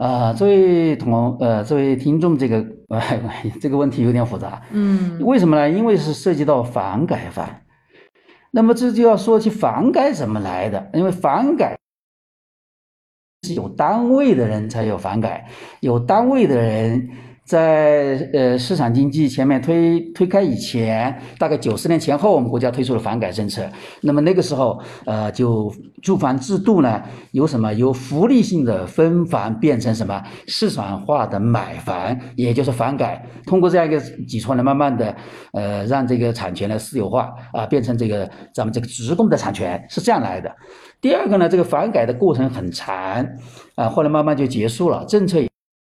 [0.02, 3.00] 啊，这位同呃，这位听众，这个呃
[3.62, 4.60] 这个问题有点复杂。
[4.72, 5.70] 嗯，为什么呢？
[5.70, 7.62] 因为是涉及到房改法，
[8.50, 11.78] 那么这就要说起房改怎么来的，因为房改
[13.44, 15.48] 是有单位的人才有房改，
[15.82, 17.10] 有单位的人。
[17.44, 23.68] 在呃市场经济前面推推开以前，大概九十年前后，我们国家推出了房改政策。
[24.02, 27.02] 那么那个时候，呃，就住房制度呢，
[27.32, 33.22] 由什么由福利性的分房变成什么市场化的买房，也就是房改。
[33.46, 35.14] 通过这样一个基础呢，慢慢的，
[35.52, 40.50] 呃，让这个产权呢私有化啊，变成这个咱们这个职工的产权，是这样来的。
[41.02, 43.28] 第二个呢，这个房改的过程很长
[43.76, 45.40] 啊，后来慢慢就结束了，政策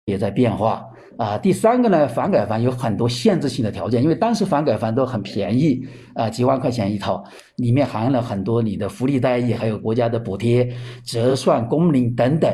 [0.05, 0.83] 也在变化。
[1.17, 5.81] 啊，第三个呢，房改房有很多限制性的条件，因为当时房改房都很便宜，
[6.13, 7.23] 啊，几万块钱一套，
[7.57, 10.69] 里面含了很多你的福利待遇，还有国家的补贴、
[11.03, 12.53] 折算工龄等等，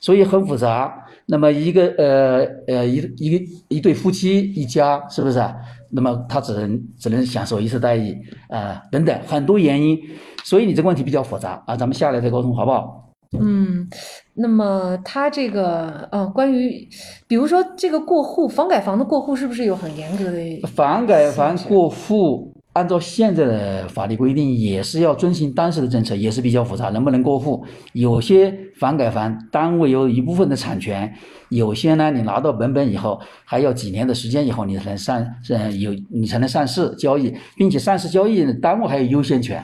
[0.00, 0.92] 所以很复杂。
[1.30, 5.42] 那么一个呃呃一一个一对夫妻一家是不是？
[5.90, 8.14] 那么他只能只能享受一次待遇
[8.48, 9.98] 啊等等很多原因，
[10.44, 13.07] 所以你这个问题比较复杂啊，咱们下来再沟通好不好？
[13.32, 13.86] 嗯，
[14.34, 16.88] 那么他这个呃，关于
[17.26, 20.60] 比如说这个过户房改房的过户，是不是有很严格的？
[20.68, 26.88] 房改房过户，按照现在的法律规定，也是要遵循当时的政策，也是比较复杂。
[26.88, 27.62] 能不能过户？
[27.92, 31.12] 有些房改房单位有一部分的产权，
[31.50, 39.62] 有些呢，你拿到本本以后，还要几年的时间以后，你才能上，呃，有你才能上市交易，并且上市交易单位还有优先权。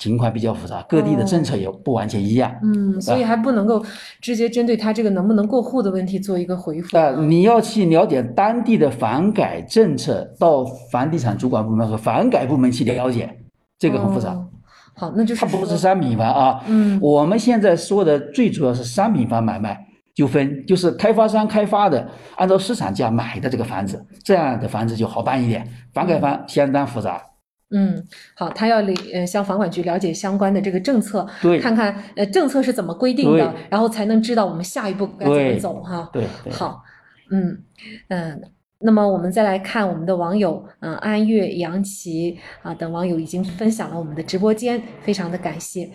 [0.00, 2.50] 情况比较复杂，各地的政策也不完全一样。
[2.62, 3.84] 嗯，所以还不能够
[4.20, 6.96] 直接针对他这个能不能过户的问题做一个回复。
[6.96, 13.30] 啊，你要去了解当地的房改政策，到房地产主管部门和房改部门去了解，
[13.78, 14.34] 这个很复杂。
[14.94, 16.64] 好，那就是它不是商品房啊。
[16.66, 25.68] 嗯，我们现在说的最主要是商品房买卖纠纷，就是开发商开发的，按照市场价买的这个房子，这样的房子就好办一点。
[25.92, 27.20] 房改房相当复杂。
[27.72, 28.04] 嗯，
[28.34, 36.10] 好，他要了呃向房管局了解相关的这个政策，对看看呃政策是怎么规定的，然后才能知道我们下一步该怎么对走哈。
[36.12, 36.82] 对对，好，
[37.30, 37.62] 嗯
[38.08, 38.42] 嗯，
[38.80, 45.90] 那么我们再来看我们的网友，嗯、安月、杨琪啊等网友已经分享了我们的直播间，非常的感谢。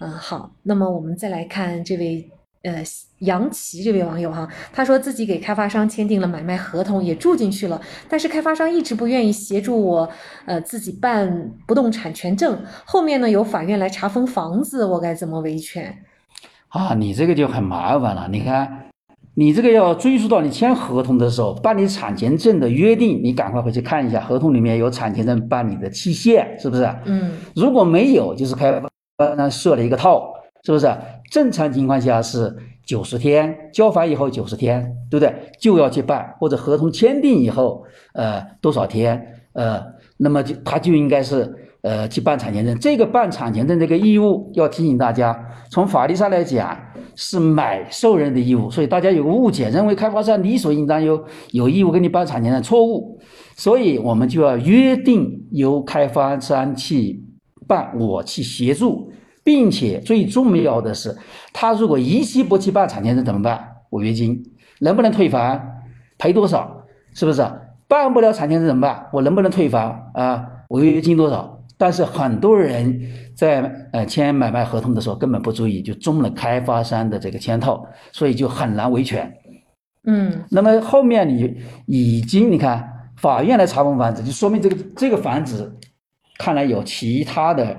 [0.00, 2.28] 嗯，好，那么我们再来看这位
[2.62, 2.82] 呃
[3.20, 10.08] 杨琪这位网友哈，他说自己给开发商签订了买卖合同，也住进去了，但是开发商一直不愿意协助我，
[10.46, 15.98] 呃自己办不动产权证，后面呢有法院来查封房子，我该怎么维权？
[16.68, 18.28] 啊，你这个就很麻烦了。
[18.30, 18.90] 你看，
[19.34, 26.88] 你这个要追溯到你签合同的时候，办理产权证的约定，你赶快回去看一下，合同里面有产权证办理的期限，是不是？
[27.06, 28.80] 嗯如果没有，就是开
[29.18, 30.32] 发商设了一个套，
[30.64, 30.86] 是不是？
[31.30, 35.32] 正常情况下是九十天，交房以后九十天，对不对？
[35.60, 39.80] 就要去办，或者合同签订以后，呃，多少天，呃，
[40.16, 41.48] 那么就他就应该是
[41.82, 42.76] 呃去办产权证。
[42.78, 45.38] 这个办产权证这个义务要提醒大家，
[45.70, 46.76] 从法律上来讲
[47.14, 53.18] 是买受人的义务，所以大家有个误解，认为开发商理所应当有有义务给你办产权证，错误。
[53.56, 57.22] 所以我们就要约定由开发商去
[57.68, 61.16] 办，我去协助，并且最重要的是，
[61.52, 63.76] 他如果逾期不去办产权证怎么办？
[63.90, 64.42] 违约金
[64.80, 65.60] 能不能退房？
[66.18, 66.84] 赔多少？
[67.14, 67.44] 是不是？
[67.88, 69.08] 办不了产权证怎么办？
[69.12, 70.46] 我能不能退房啊？
[70.68, 71.58] 违约金多少？
[71.76, 73.00] 但是很多人
[73.34, 79.32] 在呃签买卖合同的时候根本不注意，就中了开发商的这个圈套，所以就很难维权。
[80.04, 85.74] 嗯那么后面你已经你看法院来查封房子，就说明这个这个房子
[86.38, 87.76] 看来有其他的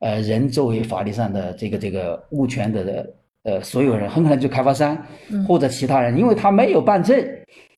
[0.00, 4.96] 呃人作为法律上的这个这个物权的呃所有人，很可能就开发商
[5.30, 7.24] 嗯或者其他人，因为他没有办证，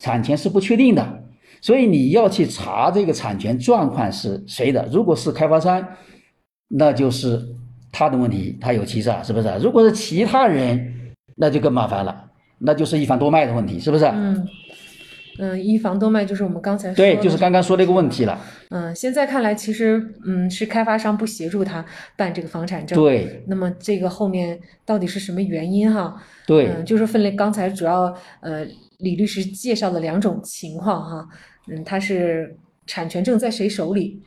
[0.01, 1.23] 产权是不确定的，
[1.61, 4.89] 所以你要去查这个产权状况是谁的。
[4.91, 5.87] 如果是开发商，
[6.69, 7.41] 那就是
[7.93, 9.49] 他的问题，他有欺诈，是不是？
[9.61, 10.93] 如果是其他人，
[11.37, 12.25] 那就更麻烦了，
[12.59, 14.05] 那就是一房多卖的问题，是不是？
[14.07, 14.47] 嗯
[15.38, 18.38] 嗯，一房多卖就是我们刚才说的对，就是刚刚说那个问题了。
[18.71, 21.85] 嗯，现在看来，其实嗯是开发商不协助他
[22.16, 22.99] 办这个房产证。。
[22.99, 26.23] 对那么这个后面到底是什么原因哈？
[26.47, 27.33] 对嗯，就是分类。
[27.33, 28.66] 刚才主要呃
[28.99, 31.29] 李律师介绍了两种情况哈，
[31.68, 34.23] 嗯，他是产权证在谁手里？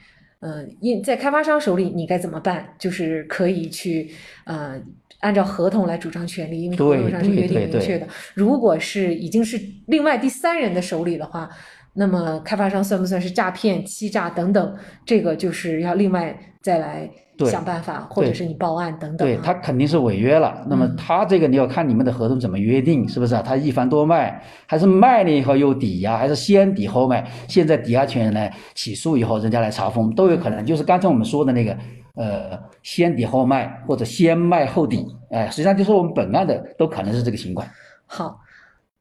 [0.45, 2.63] 嗯，因在开发商手里，你该怎么办？
[2.77, 4.11] 就是可以去
[4.43, 4.79] 呃
[5.21, 8.07] 按照合同来主张权利，因为合同上是约定明确的。
[8.35, 11.49] 如果是已经是另外第三人的手里的话，
[11.95, 14.77] 那么开发商算不算是诈骗、欺诈等等？
[15.03, 19.31] 这个就是要另外再来对想办法，或者是你报案等等啊。
[19.31, 20.63] 对，他肯定是违约了。
[20.67, 23.41] 那么嗯他这个你要看你们的合同怎么约定，是不是啊？
[23.41, 27.29] 他一房多卖，还是卖了以后又抵押，还是先抵后卖？
[27.47, 30.65] 现在抵押权人来起诉以后，人家来查封都有可能。
[30.65, 31.77] 就是刚才我们说的那个，
[32.15, 37.67] 呃，先抵后卖或者先卖后抵，哎，实际上就是我们本案的都可能是这个情况。
[38.05, 38.39] 好，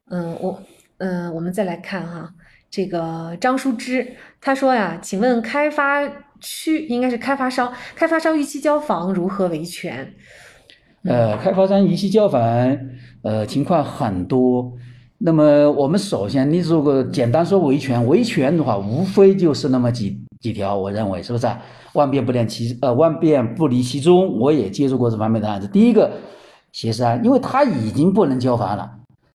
[0.09, 0.59] 嗯，我
[0.97, 2.29] 嗯，我们再来看哈，
[2.69, 6.01] 这个张淑芝他说呀，请问开发
[6.45, 10.13] 区应该是开发商，开发商逾期交房如何维权？
[11.03, 12.39] 呃，开发商逾期交房，
[13.23, 14.71] 呃，情况很多。
[15.17, 21.47] 那么我们首先，你如果简单说维权，维权的话，无非就是那么几几条，我认为是不是？
[21.93, 24.37] 万变不离其呃，万变不离其宗。
[24.39, 25.67] 我也接触过这方面的案子。
[25.67, 26.11] 第一个，
[26.71, 28.91] 协商，因为他已经不能交房了，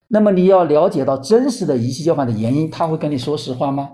[0.09, 3.89] 那么你要了解到真实的逾期交房的原因，他会跟你说实话吗？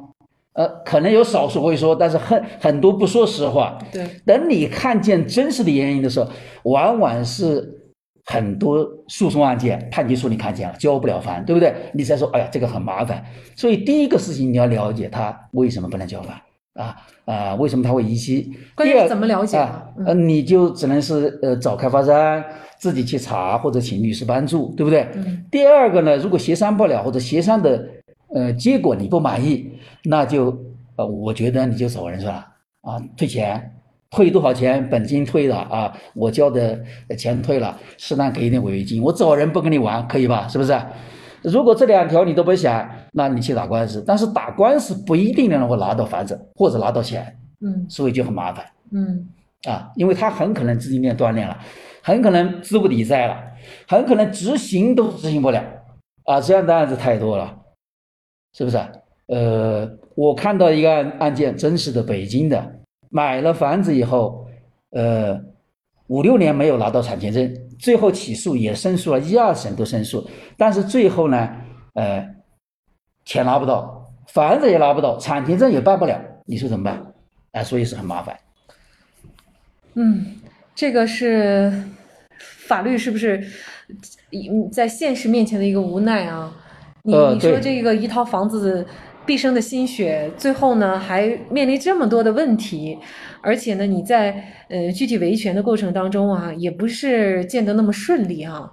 [0.57, 3.79] 呃，可能有少数会说，但是很很多不说实话。
[3.93, 6.29] 对，等你看见真实的原因的时候，
[6.65, 7.63] 往往是
[8.25, 11.75] 很多诉讼案件判决书你看见了交不了房，对不对？
[11.93, 13.23] 你才说，哎呀，这个很麻烦。
[13.55, 16.35] 所以第一个事情你要了解他为什么不能交房
[16.75, 18.41] 啊啊，为什么他会逾期？
[18.43, 19.59] 第二关键是怎么了解？
[20.07, 22.43] 呃，你就只能是呃找开发商
[22.79, 25.07] 自己去查，或者请律师帮助，对不对？
[25.15, 27.87] 嗯第二个呢，如果协商不了或者协商的
[28.37, 29.73] 呃结果你不满意，
[30.05, 30.55] 那就
[30.97, 32.47] 呃我觉得你就走人算了
[32.83, 33.73] 啊，退钱，
[34.11, 36.79] 退多少钱，本金退了啊，我交的
[37.17, 40.47] 钱退了，适当给一点违约金，我走人不跟你玩，可以吧？
[40.47, 40.79] 是不是？
[41.43, 47.25] 如果这两条你都不想，那你去打官司，但是打官司不一定能够拿到房子或者拿到钱，
[47.63, 48.67] 嗯所以就很麻烦。
[48.93, 49.29] 嗯
[49.67, 51.57] 啊，因为他很可能资金链断裂了，
[52.03, 53.37] 很可能资不抵债了，
[53.89, 55.63] 很可能执行都执行不了
[56.25, 57.57] 啊，这样的案子太多了，
[58.57, 58.79] 是不是？
[59.27, 62.75] 呃，我看到一个案案件，真实的北京的，
[63.11, 64.47] 买了房子以后，
[64.91, 65.39] 呃，
[66.07, 70.27] 五六年没有拿到产权证，最后起诉也申诉了，一二审都申诉，
[70.57, 71.51] 但是最后呢，
[71.95, 72.27] 呃，
[73.27, 77.13] 钱拿不到，房子也拿不到，产权证也办不了，你说怎么办？
[77.53, 78.39] 啊，所以是很麻烦。
[79.95, 80.37] 嗯，
[80.75, 81.85] 这个是
[82.39, 83.47] 法律是不是
[84.73, 86.55] 在现实面前的一个无奈啊？
[87.07, 88.85] 你呃你说这个一套房子
[89.25, 92.99] 毕生的心血，最后呢还面临这么多的问题，
[93.41, 98.71] 而且呢你在呃具体维权的过程当中啊，也不是见得那么顺利啊。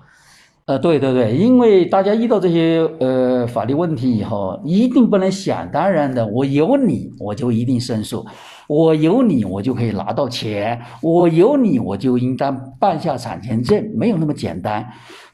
[0.65, 8.25] 呃，对对对，因为大家遇到这些呃法律问题以后，一定不能想当然的，我有你我就一定胜诉，
[8.67, 14.87] 我有你我就可以拿到钱，我有你我就应当办下产权证，没有那么简单。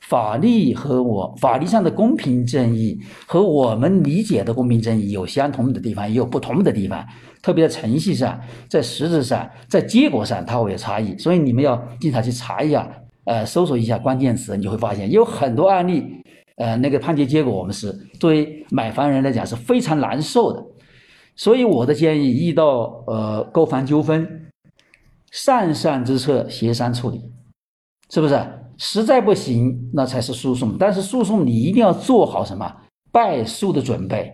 [0.09, 7.05] 法律和我法律上的公平正义和我们理解的公平正义有相同的地方，也有不同的地方，
[7.41, 8.37] 特别在程序上、
[8.67, 11.15] 在实质上、在结果上，它会有差异。
[11.17, 12.91] 所以你们要经常去查一下。
[13.25, 16.03] 呃，搜索一下关键词，你会发现有很多案例，
[16.55, 20.65] 呃，那个判决结果我们是作为买房人来讲是非常难受的。
[21.35, 24.27] 所以我的建议，遇到呃购房纠纷，
[25.31, 27.21] 善善之策协商处理，
[28.09, 28.35] 是不是？
[28.79, 30.75] 实在不行，那才是诉讼。
[30.79, 32.75] 但是诉讼你一定要做好什么
[33.11, 34.33] 败诉的准备，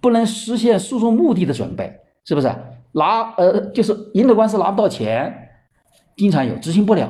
[0.00, 1.92] 不能实现诉讼目的的准备，
[2.24, 2.54] 是不是？
[2.92, 5.32] 拿呃就是赢了官司拿不到钱，
[6.16, 7.08] 经常有执行不了。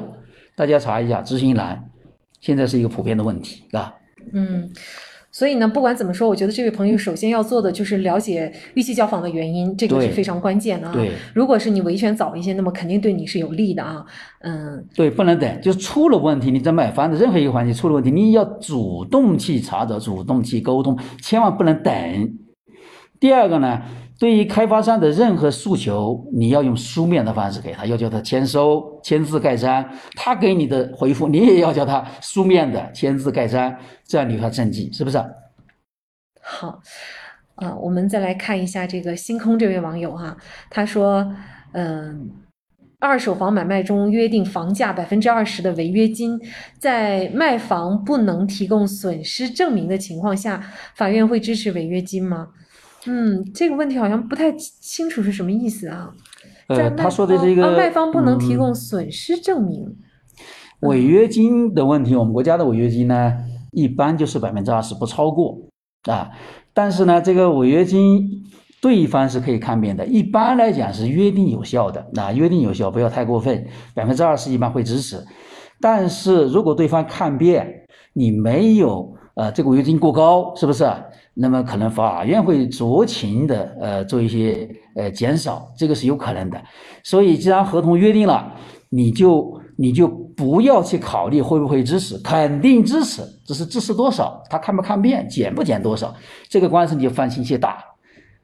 [0.54, 1.90] 大家查一下执行难，
[2.40, 3.94] 现在是一个普遍的问题，是吧。
[4.34, 4.70] 嗯，
[5.32, 10.92] 所以呢，不管怎么说，我觉得这位朋友首先要做的就是了解逾期交房的原因，这个是非常关键的啊。
[10.92, 14.04] 对如果是你维权早一些，那么肯定对你是有利的啊。
[14.40, 21.92] 嗯，对，不能等，就是出了问题，你在买房的任何一个环节出了问题，你要主动去查找，主动去沟通，千万不能等。
[23.20, 23.82] 第二个呢，
[24.20, 29.82] 对于开发商的任何诉求，你要用书面的方式给他，要叫他签收、签字盖章。
[30.14, 35.16] 他给你的回复，你也要叫他书面的签字盖章，这样留下证据，是不是？
[36.42, 36.82] 好，
[37.54, 40.36] 呃，我们再来看一下这个星空这位网友哈，
[40.68, 41.34] 他说，
[41.72, 42.30] 嗯、
[42.98, 46.38] 二手房买卖中约定房价百分之二十的违约金，
[46.78, 50.62] 在卖房不能提供损失证明的情况下，
[50.94, 52.48] 法院会支持违约金吗？
[53.06, 56.10] 嗯，这个问题好像不太清楚是什么意思啊。
[56.68, 59.96] 在呃，卖他说的是一个、卖方不能提嗯供损失证明。
[60.80, 63.34] 违约金的问题，我们国家的违约金呢，
[63.72, 65.58] 一般就是百分之二十，不超过
[66.10, 66.30] 啊。
[66.72, 68.26] 但是呢，这个违约金
[68.80, 75.22] 对方是可以抗辩的，一般来讲是约定有效的，那、约定有效，不要太过分，百分之二十一般会支持。
[75.80, 77.66] 但是如果对方抗辩，
[78.12, 80.84] 你没有呃这个违约金过高，是不是？
[81.34, 86.60] 那么可能法院会酌情的呃做一些呃减少，这个是有可能的。
[87.02, 88.54] 所以既然合同约定了，
[88.88, 96.14] 你就你就不要去考虑会不会支持，肯定支持，只是支持多少，他看不看辩，减不减多少，
[96.48, 97.82] 这个官司你就放心些打。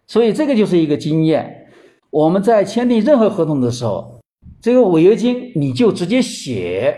[0.07, 1.67] 所以这个就是一个经验。
[2.11, 4.21] 我们在签订任何合同的时候，
[4.63, 6.97] 这个违约金你就直接写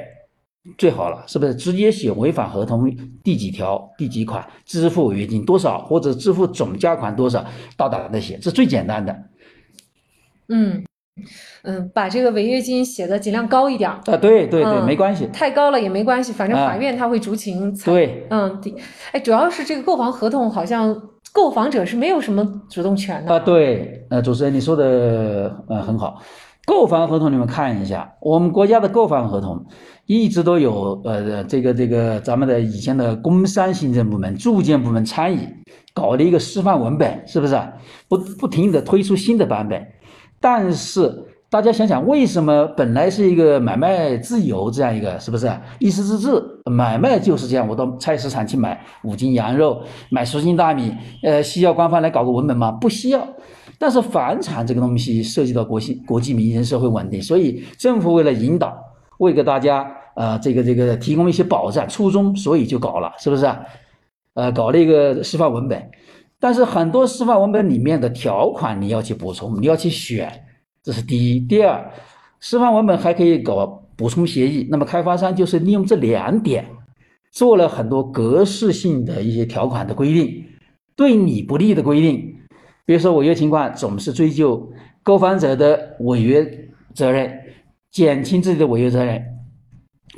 [0.77, 1.55] 最好了，是不是？
[1.55, 2.91] 直接写违反合同
[3.25, 7.45] 第几条、第几款支付违约金多少，或者支付总价款多少，
[7.77, 9.17] 大胆的写，这最简单的。
[10.49, 10.85] 嗯
[11.65, 15.27] 嗯，把这个违约金写的尽量高一点儿，啊，对对对，嗯没关系。
[15.33, 17.91] 太高了也没关系，反正啊法院他会酌情裁。
[17.91, 18.75] 对，嗯，第，
[19.13, 20.95] 哎，主要是这个购房合同好像
[21.33, 23.33] 购房者是没有什么主动权的。
[23.33, 26.23] 啊，对，呃，主持人你说的呃很好。
[26.65, 29.67] 购房合同你们看一下，我们国家的购房合同
[30.09, 35.39] 一直都有呃这个这个咱们的以前的工商行政部门、住建部门参与，
[35.93, 37.55] 搞了一个示范文本，是不是？
[38.09, 39.87] 不不停的推出新的版本，
[40.41, 46.43] 但是大家想想，为什么本来是一个买卖自由这样一个，是不是一时之治？
[46.65, 50.91] 买卖就是这样，我到菜市场去买五斤羊肉，买十斤大米，
[51.23, 52.71] 呃，需要官方来搞个文本吗？
[52.73, 53.29] 不需要。
[53.79, 58.75] 但是房产这个东西涉及到国际国际民生社会稳定，所以政府为了引导，
[59.19, 59.87] 为给大家
[60.19, 63.47] 呃这个这个提供一些保障，初衷，所以就搞了，是不是？
[64.35, 65.91] 呃，搞了一个示范文本，
[66.41, 70.29] 但是很多示范文本里面的条款你要去补充，你要去选，
[70.83, 71.41] 这是第一。
[71.41, 71.89] 第二，
[72.41, 76.65] 示范文本还可以搞补充协议，那么开发商就是利用这两点，
[77.33, 80.45] 做了很多格式性的一些条款的规定，
[80.97, 82.35] 对你不利的规定。
[82.85, 84.69] 比如说违约情况总是追究
[85.03, 86.45] 购房者的违约
[86.95, 87.33] 责任，
[87.91, 89.23] 减轻自己的违约责任，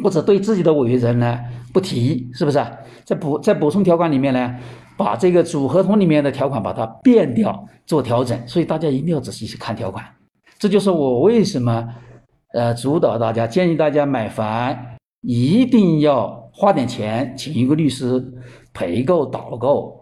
[0.02, 1.38] 或者对自己的违约人呢
[1.72, 2.64] 不提，是不是？
[3.04, 4.56] 在补在补充条款里面呢，
[4.96, 8.38] 把这个主合同里面的条款把它变掉，做调整。
[8.46, 10.04] 所以大家一定要仔细去看条款。
[10.58, 11.88] 这就是我为什么
[12.52, 14.76] 呃主导大家，建议大家买房
[15.22, 18.22] 一定要花点钱请一个律师
[18.72, 19.98] 陪购导购。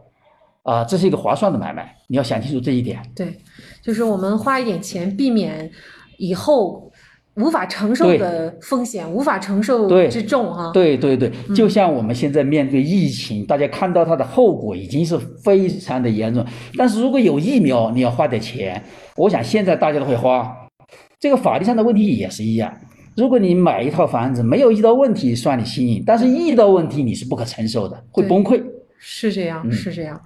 [0.65, 3.01] 啊，这是一个划算的买卖，你要想清楚这一点。
[3.17, 3.39] 对，
[3.81, 5.71] 就是我们花一点钱，避免
[6.19, 6.93] 以后
[7.39, 10.71] 无法承受的风险，无法承受之重哈。
[10.75, 16.45] 对对对，就像我们现在面对疫情，大家看到它的后果已经是非常的严重。
[16.77, 18.83] 但是如果有疫苗，你要花点钱，
[19.17, 20.53] 我想现在大家都会花。
[21.21, 22.73] 这个法律上的问题也是一样。
[23.17, 28.63] 如果你买一套房子没有遇到问题，算你幸运；但是遇到问题，你是不可承受的，会崩溃。
[28.99, 30.21] 是这样，是这样。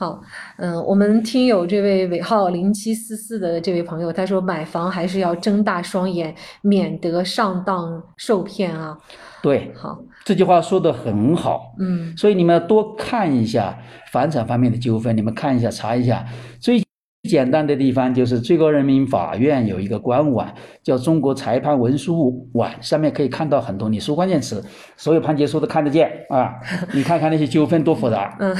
[0.00, 0.18] 好，
[0.56, 8.96] 嗯，我们听友这位尾号零七四四的这位朋友，他说买房还是要睁大双眼，免得上当受骗啊。
[9.42, 11.74] 对，好，这句话说的很好。
[11.78, 13.78] 嗯，所以你们要多看一下
[14.10, 16.24] 房产方面的纠纷，你们看一下，查一下。
[16.58, 16.82] 最
[17.28, 20.50] 简单的地方就是最高人民法院有一个官网，
[20.82, 23.90] 叫中国裁判文书网，上面可以看到很多。
[23.90, 24.64] 你输关键词，
[25.00, 26.54] 所有判决书都看得见啊！
[26.94, 28.36] 你看看那些纠纷多复杂。
[28.38, 28.56] 嗯，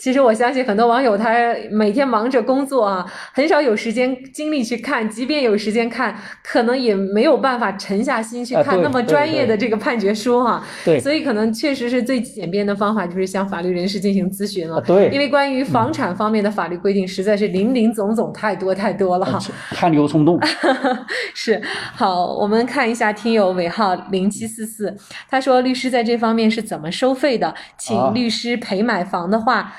[0.00, 1.32] 其实我相信很多网友他
[1.70, 3.04] 每天忙着工作啊，
[3.34, 10.64] 很少有时间精力去看，即便有时间看，可能也没有办法沉下心去看那么专业的这个判决书哈。
[10.84, 10.98] 对。
[10.98, 14.80] 所以可能确实是最简便的方法就是向法律人士进行咨询了。
[14.80, 15.10] 对。
[15.10, 17.92] 因为关于房产方面的法律规定实在是林林。
[17.92, 20.40] 总总太多太多了哈，汗流冲动。
[21.34, 21.60] 是
[21.94, 24.96] 好，我们看一下听友尾号零七四四，
[25.28, 27.54] 他说律师在这方面是怎么收费的？
[27.78, 29.72] 请律师陪买房的话，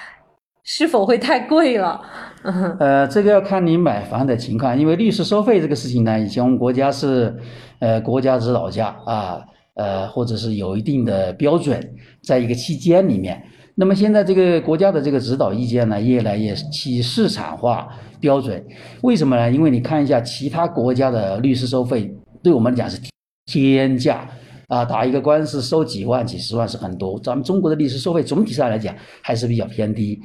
[0.63, 2.01] 是否会太贵了？
[2.79, 7.35] 呃，这个要看你买房的情况，因为律师收费这个事情呢，以前我们国家是
[7.79, 9.39] 呃国家指导价啊，
[9.75, 11.81] 呃或者是有一定的标准，
[12.21, 13.41] 在一个期间里面。
[13.75, 17.87] 那么现在这个国家的这个指导意见呢，越来越去市场化
[18.19, 18.63] 标准，
[19.01, 19.49] 为什么呢？
[19.49, 22.13] 因为你看一下其他国家的律师收费，
[22.43, 23.01] 对我们来讲是
[23.45, 24.27] 天价
[24.67, 27.19] 啊，打一个官司收几万、几十万是很多。
[27.19, 30.19] 咱们中国的律师收费总体上来讲还是比较偏低。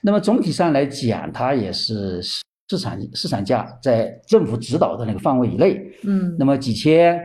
[0.00, 5.80] 那么总体上来讲，它也是市场市场价在政府指导的那个范围以内。
[6.04, 6.34] 嗯。
[6.38, 7.18] 那么几千，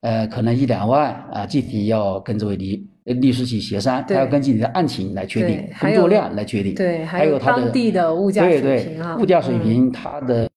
[0.00, 2.86] 呃，可能一两万啊，具体要跟这位律。
[3.04, 10.48] 律师去协商，他要根据你的案情来确定，工作量来确定，对，还有当地的物价水平啊，物价水平，他的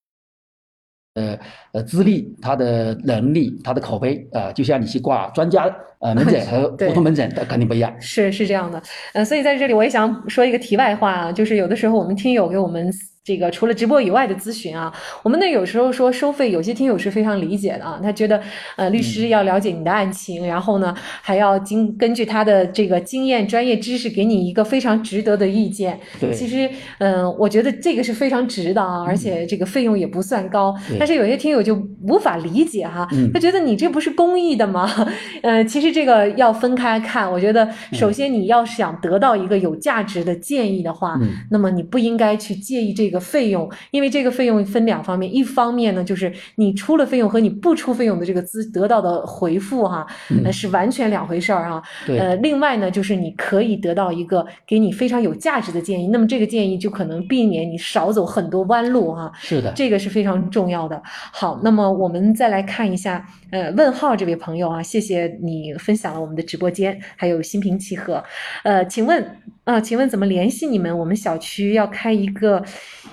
[1.16, 1.38] 呃
[1.74, 7.94] 呃资历、他的能力、他的口碑啊，就像你去挂专家呃 门诊和普通门诊，的肯定不一样。
[8.00, 8.82] 是是这样的，
[9.14, 12.92] 嗯，所以在这里我也想说一个题外话啊，就是有的时候我们听友给我们。
[13.26, 14.94] 这个除了直播以外的咨询啊，
[15.24, 18.00] 我们那有时候说收费，有些听友是非常理解的啊。
[18.00, 18.40] 他觉得，
[18.76, 20.94] 呃，律师要了解你的案情，然后呢，
[21.24, 26.00] 还要经根据他的这个经验、专业知识，给你一个非常值得的意见。
[26.22, 26.70] 对，其实，
[27.00, 30.76] 嗯，我觉得这个是非常值的啊，而且这个费用也不算高。
[31.00, 31.74] 但是有些听友就
[32.08, 34.88] 无法理解哈，他觉得你这不是公益的吗？
[35.42, 37.30] 呃，其实这个要分开看。
[37.30, 41.20] 我觉得，首先你要想得到一个有价值的建议的话，
[41.50, 43.20] 那么你不应该去介意这个。
[43.26, 50.06] 费用，因为这个费用分两方面，一方面呢，就是你出了费用和你不出费用的这个资得到的回复哈，
[50.44, 51.82] 呃是完全两回事儿哈。
[52.08, 59.32] 呃，另外呢，就是你可以得到一个给你非常有价值的建议，那么这个建议就可能避免你少走很多弯路哈。
[59.38, 61.02] 是的，这个是非常重要的。
[61.06, 68.24] 好，那么我们再来看一下，呃，问号这位朋友啊，谢谢你分享了我们的直播间，还有心平气和。
[68.64, 70.98] 呃，请问啊，请问怎么联系你们？
[70.98, 72.64] 我们小区要开一个。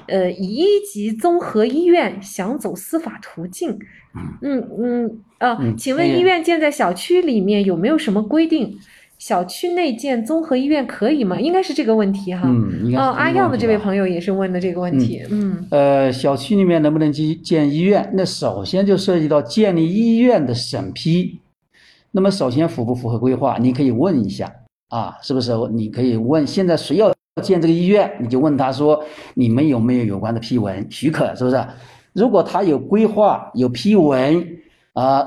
[0.08, 3.78] 呃，一级综合医院想走司法途径，
[4.42, 8.76] 嗯嗯啊，请问医院建在小区里面有没有什么规定？
[9.18, 11.40] 小区内建综合医院可以吗？
[11.40, 12.42] 应该是这个问题哈。
[12.44, 15.22] 嗯，哦，阿耀的这位朋友也是问的这个问题。
[15.30, 18.10] 嗯，呃，小区里面能不能去建医院？
[18.14, 21.38] 那首先就涉及到建立医院的审批。
[22.12, 23.58] 那么首先符不符合规划？
[23.58, 24.54] 你可以问一下
[24.88, 25.52] 啊，是不是？
[25.72, 27.12] 你可以问现在谁要。
[27.42, 29.02] 建这个医院，你就问他说
[29.32, 31.34] ：“你们有没有有关的批文许可？
[31.34, 31.66] 是不是？
[32.12, 34.46] 如果他有规划、有批文
[34.92, 35.26] 啊，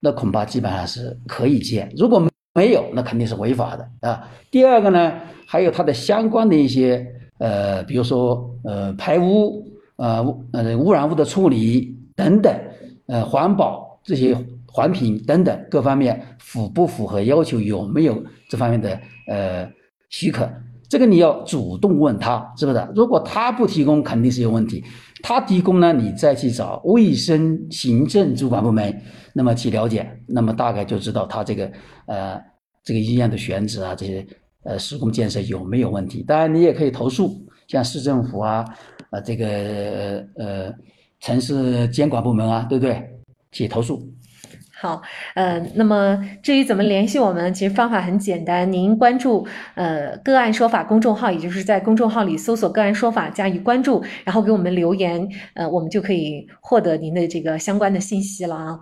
[0.00, 2.20] 那恐怕基本上是可以建；如果
[2.54, 4.28] 没有，那肯定是违法的啊。
[4.50, 5.12] 第二个呢，
[5.46, 7.06] 还有它的相关的一些
[7.38, 9.64] 呃，比如说呃排污
[9.94, 10.16] 呃
[10.52, 12.52] 呃污染物的处理等等，
[13.06, 14.36] 呃环保这些
[14.70, 17.60] 环评等等各方面符不符合要求？
[17.60, 19.68] 有没有这方面的呃
[20.10, 20.48] 许可？”
[20.88, 22.88] 这个你要主动问他，是不是？
[22.94, 24.82] 如果他不提供，肯定是有问题。
[25.22, 28.98] 他提供呢，你再去找卫生行政主管部门，
[29.34, 31.70] 那么去了解，那么大概就知道他这个
[32.06, 32.40] 呃
[32.82, 34.26] 这个医院的选址啊，这些
[34.62, 36.22] 呃施工建设有没有问题。
[36.22, 37.34] 当然，你也可以投诉，
[37.66, 38.64] 像市政府啊，
[39.10, 40.72] 啊这个呃
[41.20, 43.02] 城市监管部门啊，对不对？
[43.52, 44.02] 去投诉。
[44.80, 45.02] 好，
[45.34, 58.78] 呃，那么至于怎么联系我们，其实方法很简单，您关注呃“个案说法”公众号，也就是在公众号里搜索“个案说法”加以关注，然后给我们留言，呃，我们就可以获得您的这个相关的信息了啊。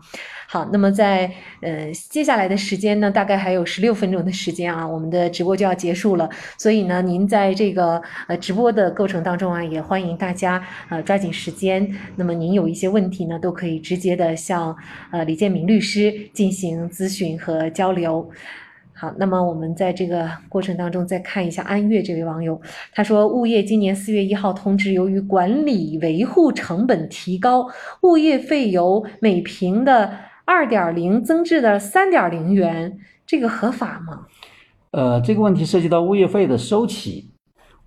[0.48, 1.30] 好，那么在
[1.62, 6.28] 呃接下来的时间呢，大概还有十六分钟的时间啊，我们的直播就要结束了，
[6.58, 14.76] 所以呢，您在这个呃直播的过程当中啊，也欢迎大家呃抓紧时间，那么您有一些问题呢，都可以直接的向
[15.10, 18.28] 呃李建明律师师进行咨询和交流。
[18.98, 22.58] 好，那么我们在这个过程当中再看一下安岳这位网友，
[22.94, 27.66] 他说物业今年四月一号通知，由于管理维护成本提高，
[28.02, 30.10] 物业费由每平的
[30.46, 34.26] 二点零增至的三点零元，这个合法吗？
[34.92, 37.30] 呃，这个问题涉及到物业费的收起，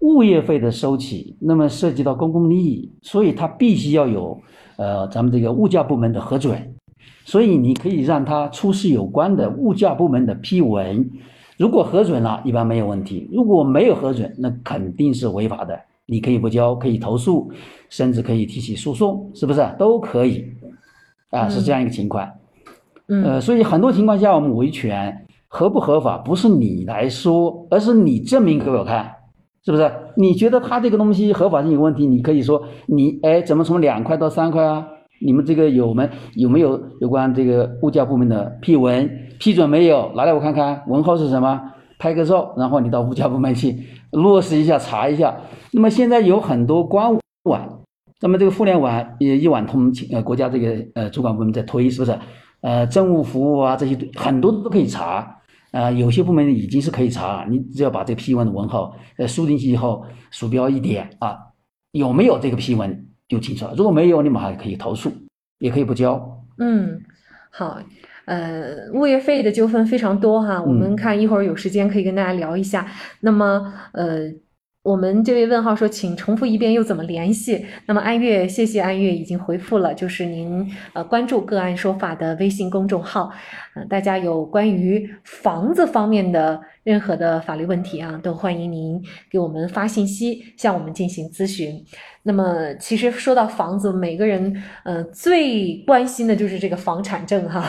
[0.01, 4.39] 物业费的收起，那么涉及到公共利益，所以它必须要有
[4.77, 6.75] 呃咱们这个物价部门的核准。
[7.25, 11.09] 所以你可以让他出示有关的物价部门的批文，
[11.57, 15.79] 如果核准了，一般没有问题；如果没有核准，那肯定是违法的。
[16.05, 17.51] 你可以不交，可以投诉，
[17.89, 19.63] 甚至可以提起诉讼，是不是？
[19.77, 20.43] 都可以，
[21.29, 22.27] 啊，是这样一个情况。
[23.09, 29.07] 嗯，呃，所以很多情况下，我们维权合不合法，不是你来说，而是你证明给我看，
[29.63, 29.91] 是不是？
[30.15, 34.87] 你觉得他这个东西合法性有问题，你可以说你，哎，怎么从两块到三块啊？
[35.21, 39.09] 你们这个有没有没有有关这个物价部门的批文
[39.39, 40.11] 批准没有？
[40.15, 41.61] 拿来我看看，文号是什么？
[41.97, 43.75] 拍个照，然后你到物价部门去
[44.11, 45.35] 落实一下，查一下。
[45.71, 47.81] 那么现在有很多官网，
[48.21, 52.17] 那么这个互联网也一网通，呃，国家这个呃主管部门在推，是不是？
[52.61, 55.35] 呃，政务服务啊这些很多都可以查。
[55.71, 61.37] 啊，有些部门已经是可以查，你只要把这批文的文号呃输进去以后，鼠标一点啊，
[61.91, 63.08] 有没有这个批文？
[63.29, 63.73] 就清楚了。
[63.77, 65.09] 如果没有，你们还可以投诉，
[65.59, 66.43] 也可以不交。
[66.57, 66.99] 嗯，
[67.49, 67.79] 好，
[68.25, 72.85] 呃，物业费的纠纷非常多哈，我们看一会儿有时间可以跟大家聊一下。
[73.21, 74.33] 那么，呃。
[74.81, 77.65] 我们这位问号说，请重复一遍又怎么联系？
[77.85, 83.29] 那么安月，谢谢安月已经回复了，就是您呃关注个案说法的微信公众号，
[83.75, 91.73] 呃，大家有关于房子方面的任何的法律问题啊，都欢迎您给我们发信息向我们进行咨询。
[92.23, 97.63] 那么其实说到房子，每个人呃最关心的就是这个房产证哈，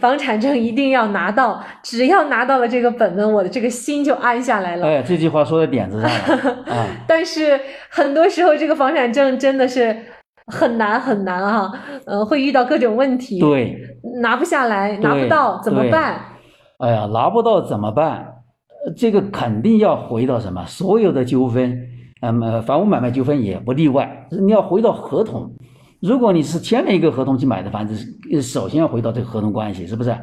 [0.00, 4.86] 房产证一定要拿到，只要拿到了这个本本，我的这个心就安下来了。
[4.86, 6.58] 哎，这句话说在点子上了。
[7.06, 9.96] 但是很多时候，这个房产证真的是
[10.46, 11.70] 很难很难哈，
[12.06, 13.76] 呃，会遇到各种问题，对，
[14.20, 16.20] 拿不下来，拿不到怎么办？
[16.78, 18.31] 哎呀，拿不到怎么办？
[18.96, 20.64] 这个肯定要回到什么？
[20.66, 21.78] 所有的纠纷，
[22.20, 24.26] 那么房屋买卖纠纷也不例外。
[24.30, 25.54] 你要回到合同，
[26.00, 27.94] 如果你是签了一个合同去买的房子，
[28.42, 30.16] 首先要回到这个合同关系，是不是？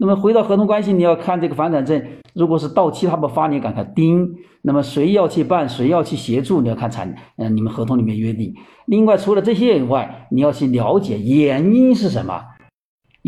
[0.00, 2.02] 那么回到合同关系，你要看这个房产证，
[2.32, 4.28] 如果是到期他不发，你赶快盯。
[4.62, 8.54] 那么谁要去办，谁要去协助，你要看产，嗯，你们合同里面约定。
[8.86, 12.40] 另外，除了这些以外，你要去了解原因是什么？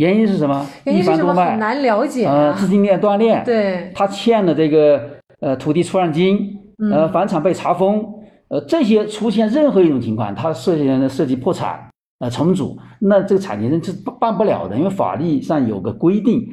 [0.00, 0.66] 原因是什么？
[0.84, 2.26] 一房多卖很难了解。
[2.26, 3.42] 呃，资金链断裂。
[3.44, 3.92] 对。
[3.94, 5.00] 他欠了这个
[5.40, 6.58] 呃土地出让金，
[6.90, 8.04] 呃，房产被查封，
[8.48, 11.86] 呃，这些出现任何一种情况，他涉及涉及破产。
[12.20, 13.90] 呃，重组，那这个产权人是
[14.20, 16.46] 办不了的，因为法律上有个规定，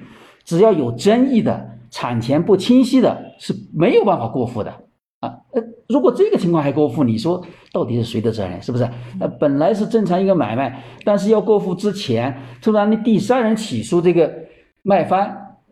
[0.46, 4.72] 只要有争议的、产权不清晰的，是没有办法过户的
[5.20, 5.28] 啊。
[5.52, 8.62] 呃，如果这个情况还过户，你说到底是谁的责任？
[8.62, 8.88] 是不是？
[9.20, 14.32] 那，本来是正常一个买卖，但是要过户之前，突然的第三人起诉这个
[14.84, 15.28] 卖方，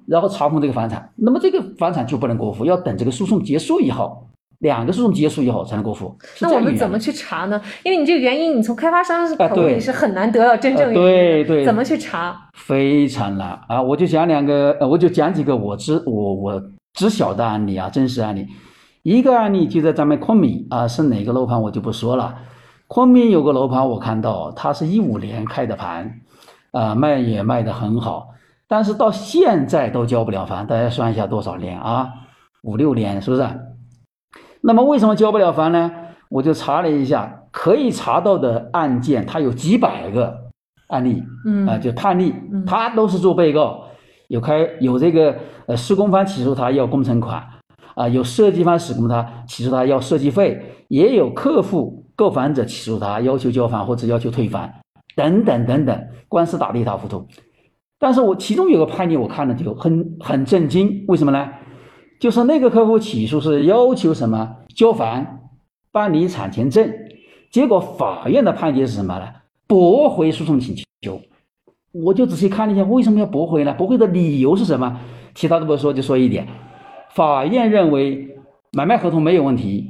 [0.07, 4.21] 然后查封这个房产，那么这个房产就不能过户，要等这个诉讼结束以后。
[4.59, 7.61] 两个诉讼结束以后才能过户，那我们怎么去查呢？
[7.83, 11.03] 因为你这个原因，你从开发商口里是很难得到真正原因。
[11.03, 12.49] 对对，怎么去查？
[12.53, 13.81] 非常难啊！
[13.81, 18.47] 我就讲两个，呃，我就讲几个我知我我知晓的案例啊，真实案例。
[19.05, 22.39] 一个案例就在咱们昆明啊，是哪个楼盘我就不说了。
[22.87, 26.21] 昆明有个楼盘，我看到它是一五年开的盘，
[26.71, 28.29] 啊，卖也卖得很好，
[28.67, 32.09] 但是到现在都交不了房，大家算一下多少年啊？
[32.63, 33.47] 五六年是不是？
[34.61, 35.91] 那么为什么交不了房呢？
[36.29, 40.35] 我就查了一下，可以查到的案件，它有几百个
[40.87, 42.33] 案例，嗯啊，就判例，
[42.65, 43.83] 他都是做被告，
[44.29, 45.35] 有开有这个
[45.67, 47.43] 呃施工方起诉他要工程款，
[47.95, 54.69] 啊，有设计方施工他起诉他要设计费，也有客户购房者起诉他要求交房或者要求退房，
[55.15, 57.25] 等等等等，官司打得一塌糊涂。
[57.97, 61.49] 但是我其中有个判例，我看了就很很震惊，为什么呢？
[62.19, 65.25] 就是那个客户起诉是要求什么交房、
[65.91, 66.93] 办理产权证，
[67.51, 69.25] 结果法院的判决是什么呢？
[69.67, 71.19] 驳回诉讼请求。
[71.91, 73.73] 我就仔细看了一下，为什么要驳回呢？
[73.73, 74.99] 驳回的理由是什么？
[75.33, 76.47] 其他都不说，就说一点，
[77.15, 78.37] 法院认为
[78.73, 79.89] 买卖合同没有问题，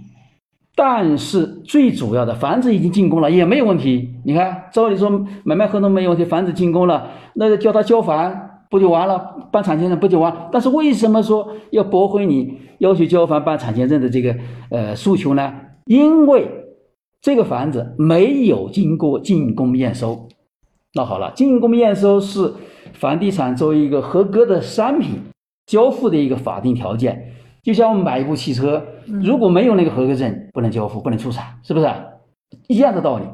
[0.76, 4.14] 但是最主要的房子已经竣工了，也没有问题。
[4.24, 9.48] 你看，照理说买卖合同没有问题，房子竣工了，那就叫他交房不就完了？
[9.52, 10.50] 办产权证不就完？
[10.52, 14.36] 但是为什么说要驳回你要求交房办产权证的这个
[14.70, 15.52] 呃诉求呢？
[15.86, 16.48] 因为
[17.22, 20.28] 这个房子没有经过竣工验收。
[20.94, 22.54] 那好了，竣工验收是
[22.94, 25.22] 房地产作为一个合格的商品
[25.66, 28.86] 交付的一个法定条件，就像我们买一部汽车，
[29.24, 31.88] 如果没有那个合格证，不能交付，不能出厂，是不是？
[32.68, 33.26] 一样的道理。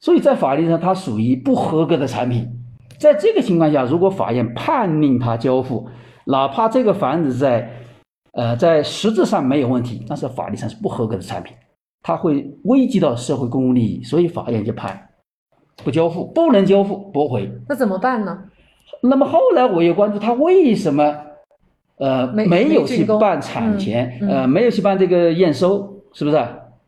[0.00, 2.48] 所以在法律上，它属于不合格的产品。
[2.98, 5.88] 在这个情况下，如果法院判令他交付，
[6.26, 7.70] 哪怕这个房子在
[8.32, 11.54] 呃在实质上没有问题，但是法律上是不合格的产品，
[12.02, 15.08] 它会危及到社会公共利益，所以法院就判。
[15.84, 17.50] 不交付，不能交付，驳回。
[17.68, 18.38] 那怎么办呢？
[19.02, 21.16] 那么后来我又关注他为什么，
[22.02, 26.36] 呃，没有去办产权，呃，没有去办这个验收，是不是？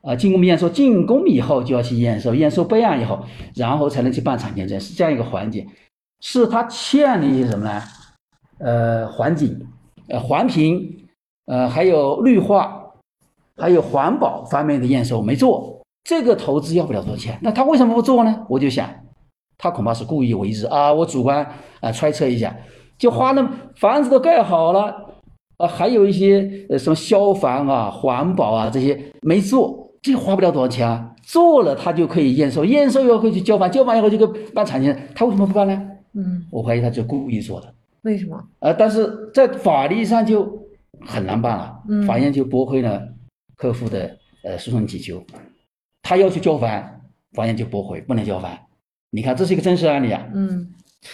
[0.02, 5.66] 啊，进宫验收，进宫以后就要去验收，验收备案以后，然后才能去办产权证，是这样一个环节。
[6.20, 7.80] 是他欠了一些什么呢？
[8.58, 9.66] 呃，环境、
[10.08, 11.06] 呃环评、
[11.46, 12.84] 呃还有绿化、
[13.56, 15.80] 还有环保方面的验收没做。
[16.02, 18.44] 这个投资要不了多少钱，那他为什么不做呢？
[18.48, 18.88] 我就想，
[19.56, 20.92] 他恐怕是故意为之啊！
[20.92, 21.46] 我主观
[21.80, 22.54] 啊揣测一下，
[22.98, 25.03] 就花那房子都盖好了，
[25.64, 31.10] 啊，还有一些呃什么消防啊、环保啊这些没做，这花不了多少钱啊。
[31.22, 35.82] 做了他就可以验收，验收以后可以去交房，交房以后就可以办产权，他为什么不办呢？
[36.12, 37.74] 嗯，我怀疑他就故意做的。
[38.02, 38.38] 为什么？
[38.58, 40.46] 呃，但是在法律上就
[41.00, 43.02] 很难办了，嗯法院就驳回了
[43.56, 45.24] 客户的呃诉讼请求。
[46.02, 46.68] 他要求交房，
[47.32, 48.50] 法院就驳回，不能交房。
[49.10, 50.28] 你看，这是一个真实案例啊。
[50.34, 50.68] 嗯，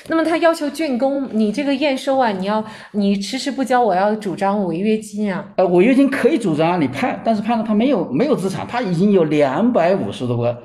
[0.09, 5.53] 那么他要求竣工，你这个验收啊，你要你迟迟不交，我要主张违约金啊。
[5.57, 10.57] 呃，违约金可以主张，你判，但是判了他没有没有资产，他已经有两百五十多个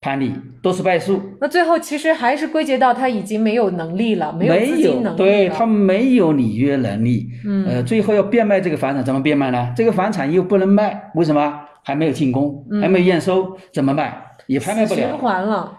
[0.00, 0.32] 判例，
[0.62, 1.20] 都是败诉。
[1.40, 7.28] 那最后其实还是归结到他已经没有能力了，没有资金能力对他没有履约能力。
[7.46, 9.72] 嗯，呃，最后要变卖这个房产，怎么变卖呢？
[9.76, 11.60] 这个房产又不能卖，为什么？
[11.82, 14.22] 还没有竣工，还没有验收，怎么卖？
[14.46, 15.72] 也拍卖不了，循环了，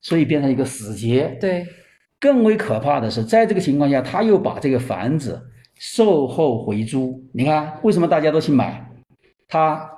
[0.00, 1.36] 所以变成一个死结。
[1.40, 1.66] 对，
[2.20, 5.40] 更为可怕的是，在这个情况下，他又把这个房子
[5.74, 7.22] 售后回租。
[7.32, 8.90] 你看，为什么大家都去买？
[9.46, 9.88] 他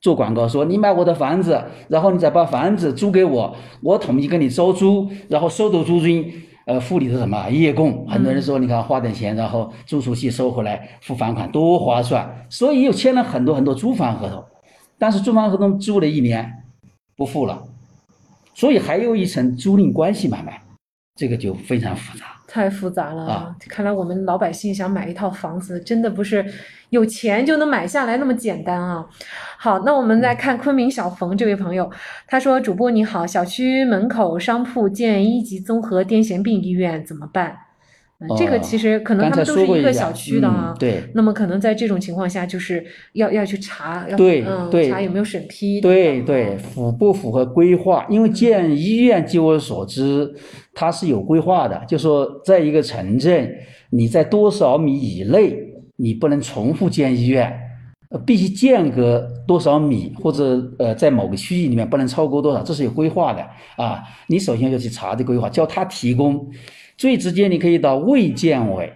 [0.00, 6.30] 做广告说：“你买我的房子，然后你再把房子租给我，我统一跟你收租，然后收走租金，
[6.66, 14.44] 呃，付你的什么月供？”很多人说：“你看，花点钱，然后租出去收回来，付房款，多划算。”所以又签了很多很多租房合同。
[14.98, 16.64] 但是租房合同租了一年
[17.16, 17.64] 不付了，
[18.54, 20.62] 所以还有一层租赁关系买卖，
[21.16, 23.56] 这个就非常复杂，太复杂了啊！
[23.68, 26.44] 看来我们老百姓想买一套房子，真的不是
[26.90, 29.06] 有钱就能买下来那么简单啊！
[29.56, 31.88] 好，那我们再看昆明小冯这位朋友，
[32.26, 37.56] 他说：“主播你好，小区门口商铺建一级综合癫痫病医院怎么办？”
[38.38, 41.02] 这个其实可能他们都是一个小区的啊，对。
[41.14, 42.82] 那么可能在这种情况下，就是
[43.14, 48.06] 要要去查，要对对查有没有审批，对对，符不符合规划？
[48.08, 50.32] 因为建医院，据我所知，
[50.72, 53.52] 它是有规划的，就说在一个城镇，
[53.90, 55.54] 你在多少米以内，
[55.96, 57.52] 你不能重复建医院，
[58.24, 63.42] 必须间隔多少米，或者呃，在某个区域里面不能超过多少，这是有规划的
[63.76, 64.02] 啊。
[64.28, 66.48] 你首先要去查这规划，叫他提供。
[66.96, 68.92] 最直接，你可以到卫健委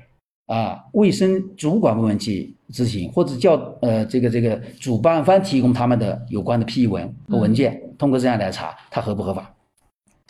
[0.47, 9.55] 啊，卫生主管部门去咨询，或者叫呃这个这个主办方提供他们的有关的批文和文件，通过这样来查它合不合法。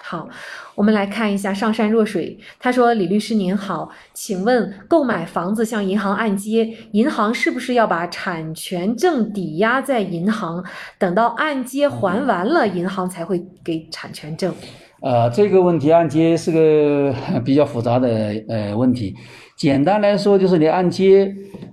[0.01, 0.29] 好，
[0.77, 10.65] 我们来看一下上善若水，他说：“李律师您好，请问购买房子向银行按揭，银行是不是要把产权证抵押在银行，
[10.99, 14.55] 等到按揭还完了，银行才会给产权证？”
[15.01, 18.09] 呃，这个问题按揭是个 比较复杂的
[18.49, 19.15] 呃问题。
[19.57, 21.33] 简单来说，就是你按揭，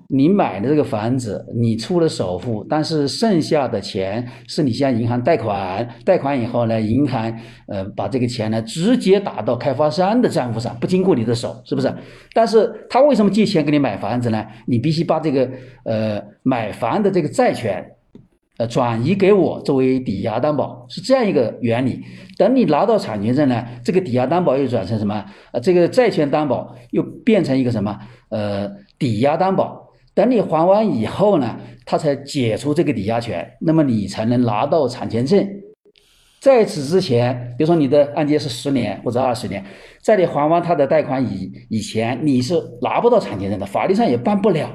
[0.09, 7.31] 你买的这个房子，你出了首付，但是剩下的钱是你向银行贷款，贷款以后呢，银行
[7.67, 11.93] 呃把这个钱呢直接打到开发商的账户上，不经过你的手，是不是？
[12.33, 14.43] 但是他为什么借钱给你买房子呢？
[14.65, 15.47] 你必须把这个
[15.83, 17.83] 呃买房的这个债权。
[18.57, 22.01] 呃，转移给我作为抵押担保是这样一个原理。
[22.37, 25.25] 等你拿到产权证呢，这个抵押担保又转成什么？
[25.51, 27.97] 呃，这个债权担保又变成一个什么？
[28.29, 29.83] 呃，抵押担保。
[30.13, 35.45] 等你还完以后呢，他才解除这个抵押权，那么你才能拿到产权证。
[36.39, 39.61] 在此之前，比如说你的按揭是十年或者二十年，
[40.01, 44.69] 在你还完他的贷款以以前，你是拿不到产权证的，法律上也办不了，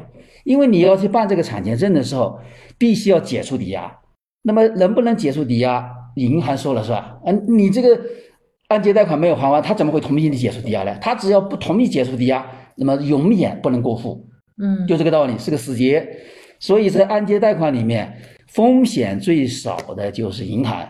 [0.44, 2.40] 因为你要去办这个产权证的时候，
[2.78, 3.98] 必须要解除抵押。
[4.42, 5.90] 那么能不能解除抵押？
[6.16, 7.18] 银行说了是吧？
[7.24, 8.00] 嗯，你这个
[8.68, 10.96] 按揭贷款没有还完，他怎么会同意你解除抵押呢？
[11.00, 12.44] 他只要不同意解除抵押，
[12.76, 14.26] 那么永远不能过户。
[14.60, 16.06] 嗯，就这个道理，是个死结。
[16.58, 20.86] 所以在按揭贷款里面，风险最少的就是银行。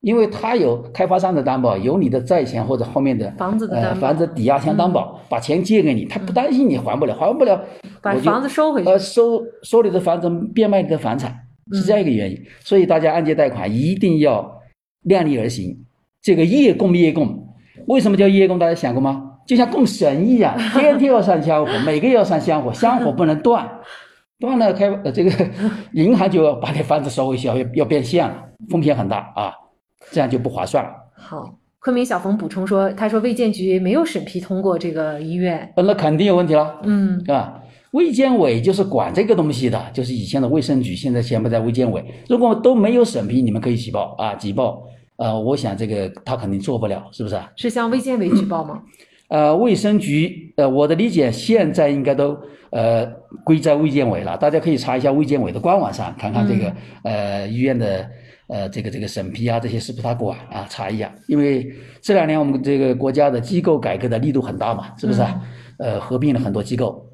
[0.00, 7.60] 因为他有开发商的担保，有你的债权或者后面的房子的呃房子抵押相担保，把钱借给你，他不担心你还不了，还不了，
[8.00, 11.34] 把房子收回去，呃收收你的房子，变卖你的房产，
[11.72, 12.40] 是这样一个原因。
[12.60, 14.60] 所以大家按揭贷款一定要
[15.02, 15.76] 量力而行，
[16.22, 17.48] 这个业供业供，
[17.88, 18.58] 为什么叫业供？
[18.58, 19.24] 大家想过吗？
[19.48, 23.68] 就像供神一样， 天天要上香火，每个月要上香火，香火不能断，
[24.38, 25.30] 断了开呃这个
[25.92, 29.52] 银行就要把你房子收回去，要要变现了，风险很大啊。
[30.10, 30.90] 这样就不划算了。
[31.14, 37.62] 好，昆明小冯补充说，他说卫健局没有审批通过这个医院，呃，那肯定有问题了，嗯，是吧？
[37.92, 42.04] 卫健委就是管这个东西的，就是以前的卫生局，现在全部在卫健委。
[42.28, 44.82] 如果都没有审批，你们可以举报啊，举报。
[45.16, 47.40] 呃，我想这个他肯定做不了，是不是？
[47.56, 48.82] 是向卫健委举报吗？
[49.28, 52.38] 呃，卫生局，呃，我的理解现在应该都
[52.70, 53.06] 呃
[53.44, 58.08] 归在卫健委了，大家可以查一下卫健委的官网上，看看这个呃医院的。
[58.48, 60.66] 呃，这个这个审批啊，这些是不是他管啊？
[60.68, 65.40] 查一下，因为这两年我们这个国家的机构改革的力度很大嘛，是不是啊？
[65.78, 67.06] 呃，合并了很多机构。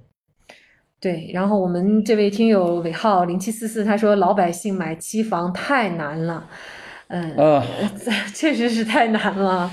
[1.00, 6.48] 对，然后我们这位听友尾号零七四四，他说老百姓买期房太难了。
[7.08, 7.62] 嗯呃，
[8.34, 9.70] 确实是太难了。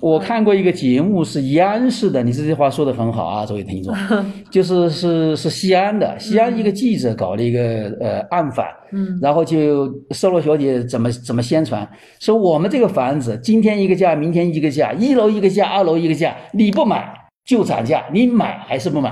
[0.00, 3.94] 我看过一个节目是央视的，你这句话说的很好啊，这位听众，
[4.50, 7.60] 就是是是西安的，西安一个记者搞了一个
[8.00, 11.88] 呃暗访，嗯，然后就售楼小姐怎么怎么宣传，
[12.20, 17.12] 说我们这个房子今天一个价，明天一个价，一楼一个价，二楼一个价，你不买
[17.46, 19.10] 就涨价，你买还是不买？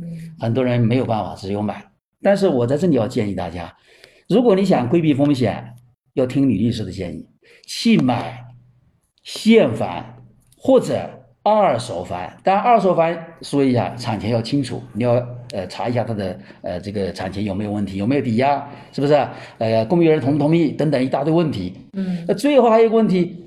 [0.00, 0.08] 嗯，
[0.40, 1.84] 很多人没有办法，只有买。
[2.22, 3.70] 但是我在这里要建议大家，
[4.28, 5.74] 如果你想规避风险。
[6.14, 7.26] 要听李律师的建议，
[7.66, 8.44] 去买
[9.22, 10.04] 现房
[10.56, 11.08] 或者
[11.42, 12.30] 二手房。
[12.42, 15.14] 当然，二手房说一下产权要清楚，你要
[15.52, 19.14] 呃查一下它的呃这个产权有没有问题，有没有抵押，是不是？
[19.58, 21.74] 呃，公寓人同不同意等等一大堆问题。
[21.92, 22.24] 嗯。
[22.26, 23.46] 那最后还有一个问题，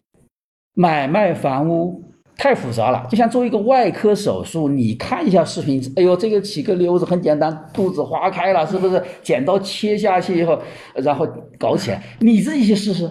[0.74, 2.02] 买卖房屋。
[2.38, 9.02] 太复杂了，就像做一个外科手术，你看一下视频，哎呦，这个起个瘤子很简单，肚子划开了，是不是？
[9.22, 10.60] 剪刀切下去以后，
[10.96, 11.28] 然后
[11.58, 13.10] 搞起来，你自己去试试，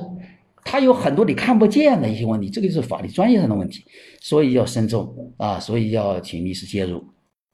[0.64, 3.84] 它有很多你看不见的一些问题，这个就是法律专业上的问题，
[4.20, 7.02] 所以要慎重啊，所以要请律师介入，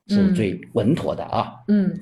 [0.09, 1.53] 是最稳妥的啊。
[1.69, 1.87] 嗯。
[1.89, 2.01] 嗯，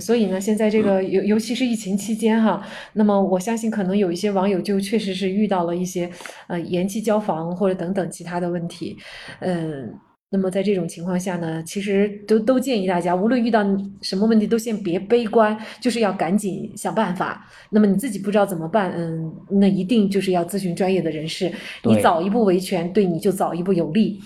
[0.00, 2.62] 所以呢，现在这个尤尤其是疫情期间哈，
[2.94, 6.10] 那么我相信可能有一些网友就确实是遇到了一些
[6.48, 8.96] 呃延期交房或者等等其他的问题，
[9.40, 9.92] 嗯，
[10.30, 13.64] 那么在这种情况下呢，其实都都建议大家，无论遇到
[14.00, 17.48] 什么问题，都先别悲观，就是要赶紧想办法。
[17.70, 21.50] 那么你自己不知道怎么办，嗯，那一定就是要咨询专业的人士，
[21.84, 24.20] 你早一步维权，对你就早一步有利。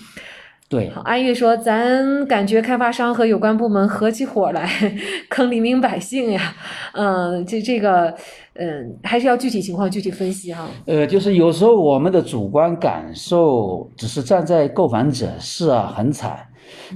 [0.67, 4.67] 对，好，安玉说，咱感觉开发商和有关部门合起伙来
[5.29, 6.55] 坑黎民百姓呀，
[6.93, 8.11] 嗯，这这个，
[8.55, 10.67] 嗯，还是要具体情况具体分析哈。
[10.87, 16.35] 呃，就是有时候我们的主观感受只是站在购房者是啊，很惨。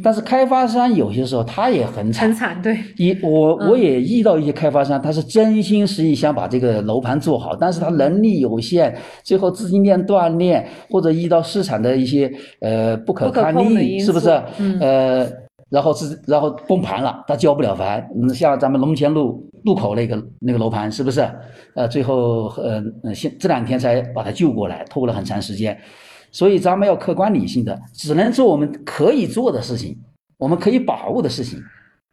[0.03, 2.77] 但是开发商有些时候他也很惨，很惨，对。
[2.97, 14.29] 一我我也遇到一些开发商，他是真心实意想把这个楼盘做好，但是他能力有限，最后资金链断裂，或者遇到市场的一些呃不可抗力，是不是？
[14.79, 15.27] 呃，
[15.69, 17.87] 然后是然后崩盘了，他交不了房。
[18.15, 21.27] 嗯，像咱们龙泉路路口那个那个楼盘，是不是？
[21.75, 22.81] 呃，最后呃
[23.13, 25.77] 现这两天才把他救过来，拖了很长时间。
[26.31, 29.97] 所以咱们要客观理性的，只能做我们可以做的事情，
[30.37, 31.61] 我们可以把握的事情。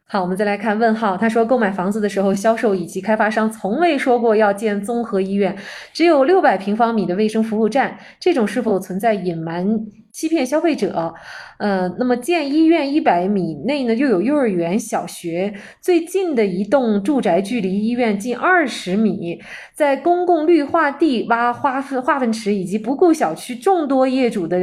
[0.09, 5.57] 好，我们再来看问号，他说购买房子的时候，销售以及开发商从未说过要建综合医院，
[5.93, 9.67] 只有六百平方米的卫生服务站，这种是否存在隐瞒、
[10.13, 11.13] 欺骗消费者？
[11.59, 19.41] 呃，那么建医院一百米内呢，又有幼儿园、小学，最近的一栋住宅距离医院近二十米，
[19.75, 24.57] 在公共绿化地挖化粪化粪池，以及不顾小区众多业主的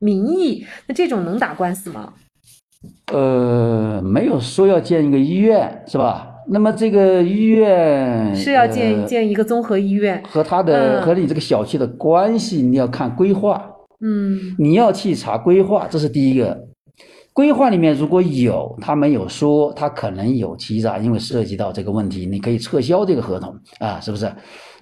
[0.00, 2.14] 民意，那这种能打官司吗？
[3.12, 6.28] 呃，没有说要建一个医院是吧？
[6.48, 13.70] 那么这个医院是要建建一个综合医院，和他的和你这个小区的关系，你要看规划。
[14.00, 16.58] 嗯，你要去查规划，这是第一个。
[17.32, 24.32] 规划里面如果有他没有说，他可能有欺诈，因为涉及到这个问题，你可以撤销这个合同啊，是不是？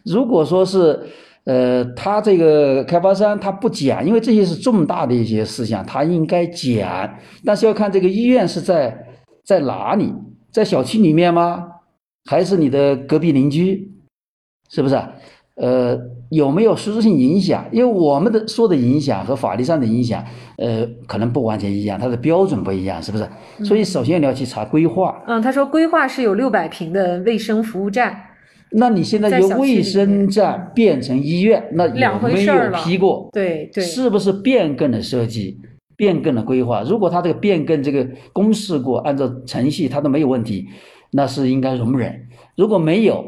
[0.05, 1.01] 如果说是。
[1.49, 7.09] 呃，他这个开发商他不讲，因为这些是重大的一些事项，他应该讲，
[7.43, 9.07] 但是要看这个医院是在
[9.47, 10.13] 在哪里，
[10.53, 11.67] 在小区里面吗？
[12.29, 13.91] 还是你的隔壁邻居？
[14.69, 15.01] 是不是？
[15.57, 17.65] 呃，有没有实质性影响？
[17.73, 20.23] 因为我们的说的影响和法律上的影响，
[20.59, 23.27] 呃，可能不完全一样，它的标准不一样，是不是？
[23.65, 25.23] 所以首先你要去查规划。
[25.27, 28.25] 嗯，他说规划是有六百平的卫生服务站。
[28.73, 33.29] 那你现在由卫生站变成医院，那有没有批过？
[33.33, 35.59] 对对，是不是变更了设计，
[35.97, 36.83] 变更了规划？
[36.83, 40.69] 如果他这个变更这个公示过，按照程序他都没有问题，
[41.13, 42.29] 那是应该容忍。
[42.57, 43.25] 如果没有，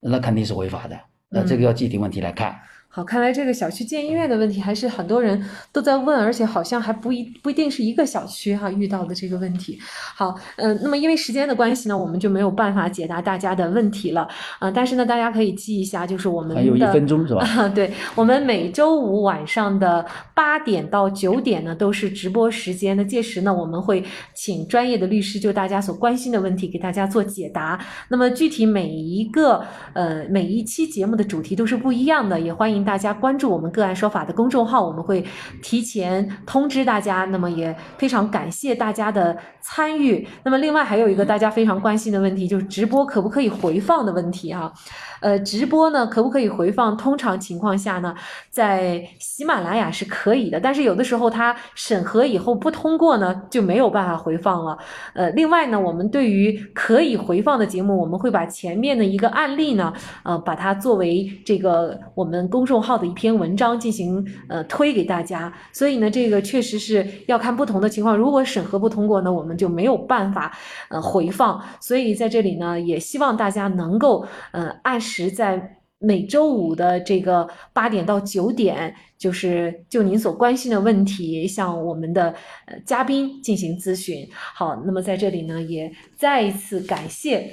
[0.00, 0.96] 那肯定是违法的。
[1.30, 2.54] 那这个要具体问题来看。
[2.94, 9.76] 好，看来这个小区建医院的问题还是很多人都在问，而且好像还不一不一定是一个小区哈遇到的这个问题。
[10.14, 14.28] 好，嗯，那么因为时间的关系呢，我们就没有办法解答大家的问题了，
[14.60, 17.68] 啊，但是呢，大家可以记一下，就是我们还有一分钟是吧？
[17.74, 27.84] 对，我们每周五晚上的八点到九点呢都是直播时间，那届时呢我们会请专业的律师就大家所关心的问题给大家做解答。
[28.06, 29.64] 那么具体每一个
[29.94, 32.83] 呃每一期节目的主题都是不一样的，也欢迎。
[32.84, 35.24] 大家关注我们个案说法的公众号，我们会
[35.62, 37.24] 提前通知大家。
[37.24, 40.26] 那么也非常感谢大家的参与。
[40.44, 44.72] 那么另外还有一个大家非常关心的问题，就是直播可不可以回放的问题啊？
[45.20, 46.94] 呃，直播呢可不可以回放？
[46.96, 48.14] 通常情况下呢，
[48.50, 54.76] 在喜马拉雅是可以的，但是有的时候它审核以后不通过呢，就没有办法回放了。
[55.14, 59.92] 呃，另外呢，我们对于可以回放的节目，我们会把前面的一个案例呢，
[60.24, 65.52] 呃，把它作为这个我们公众号的一篇文章进行呃推给大家。
[65.72, 70.56] 所以呢，这个确实是要看不同的情况，如果审核不通过呢，我们就没有办法
[70.88, 71.62] 呃回放。
[71.80, 75.34] 所以在这里呢，也希望大家能够呃按时。
[75.34, 82.28] 在每周五的这个八点到九点，就是就您所关心的问题，向我们的
[82.66, 84.28] 呃嘉宾进行咨询。
[84.32, 87.52] 好，那么在这里呢，也再一次感谢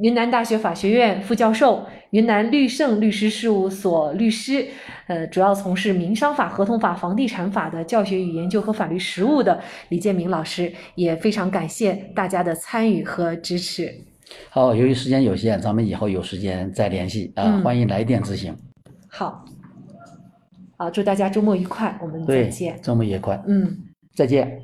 [0.00, 4.66] 云南大学法学院副教授、云南律盛律师事务所律师，
[5.06, 9.60] 呃，主要从事民商法、合同法、房地产法的教学与研究和法律实务的
[9.90, 13.92] 李建明老师，也非常感谢大家的参与和支持。
[14.48, 17.60] 好，由于时间有限，咱们以后有时间再联系啊！
[17.62, 18.52] 欢迎来电咨询。
[19.06, 19.44] 好，
[20.78, 22.80] 好，祝大家周末愉快，我们再见。
[22.82, 23.76] 周末愉快，嗯，
[24.14, 24.58] 再见。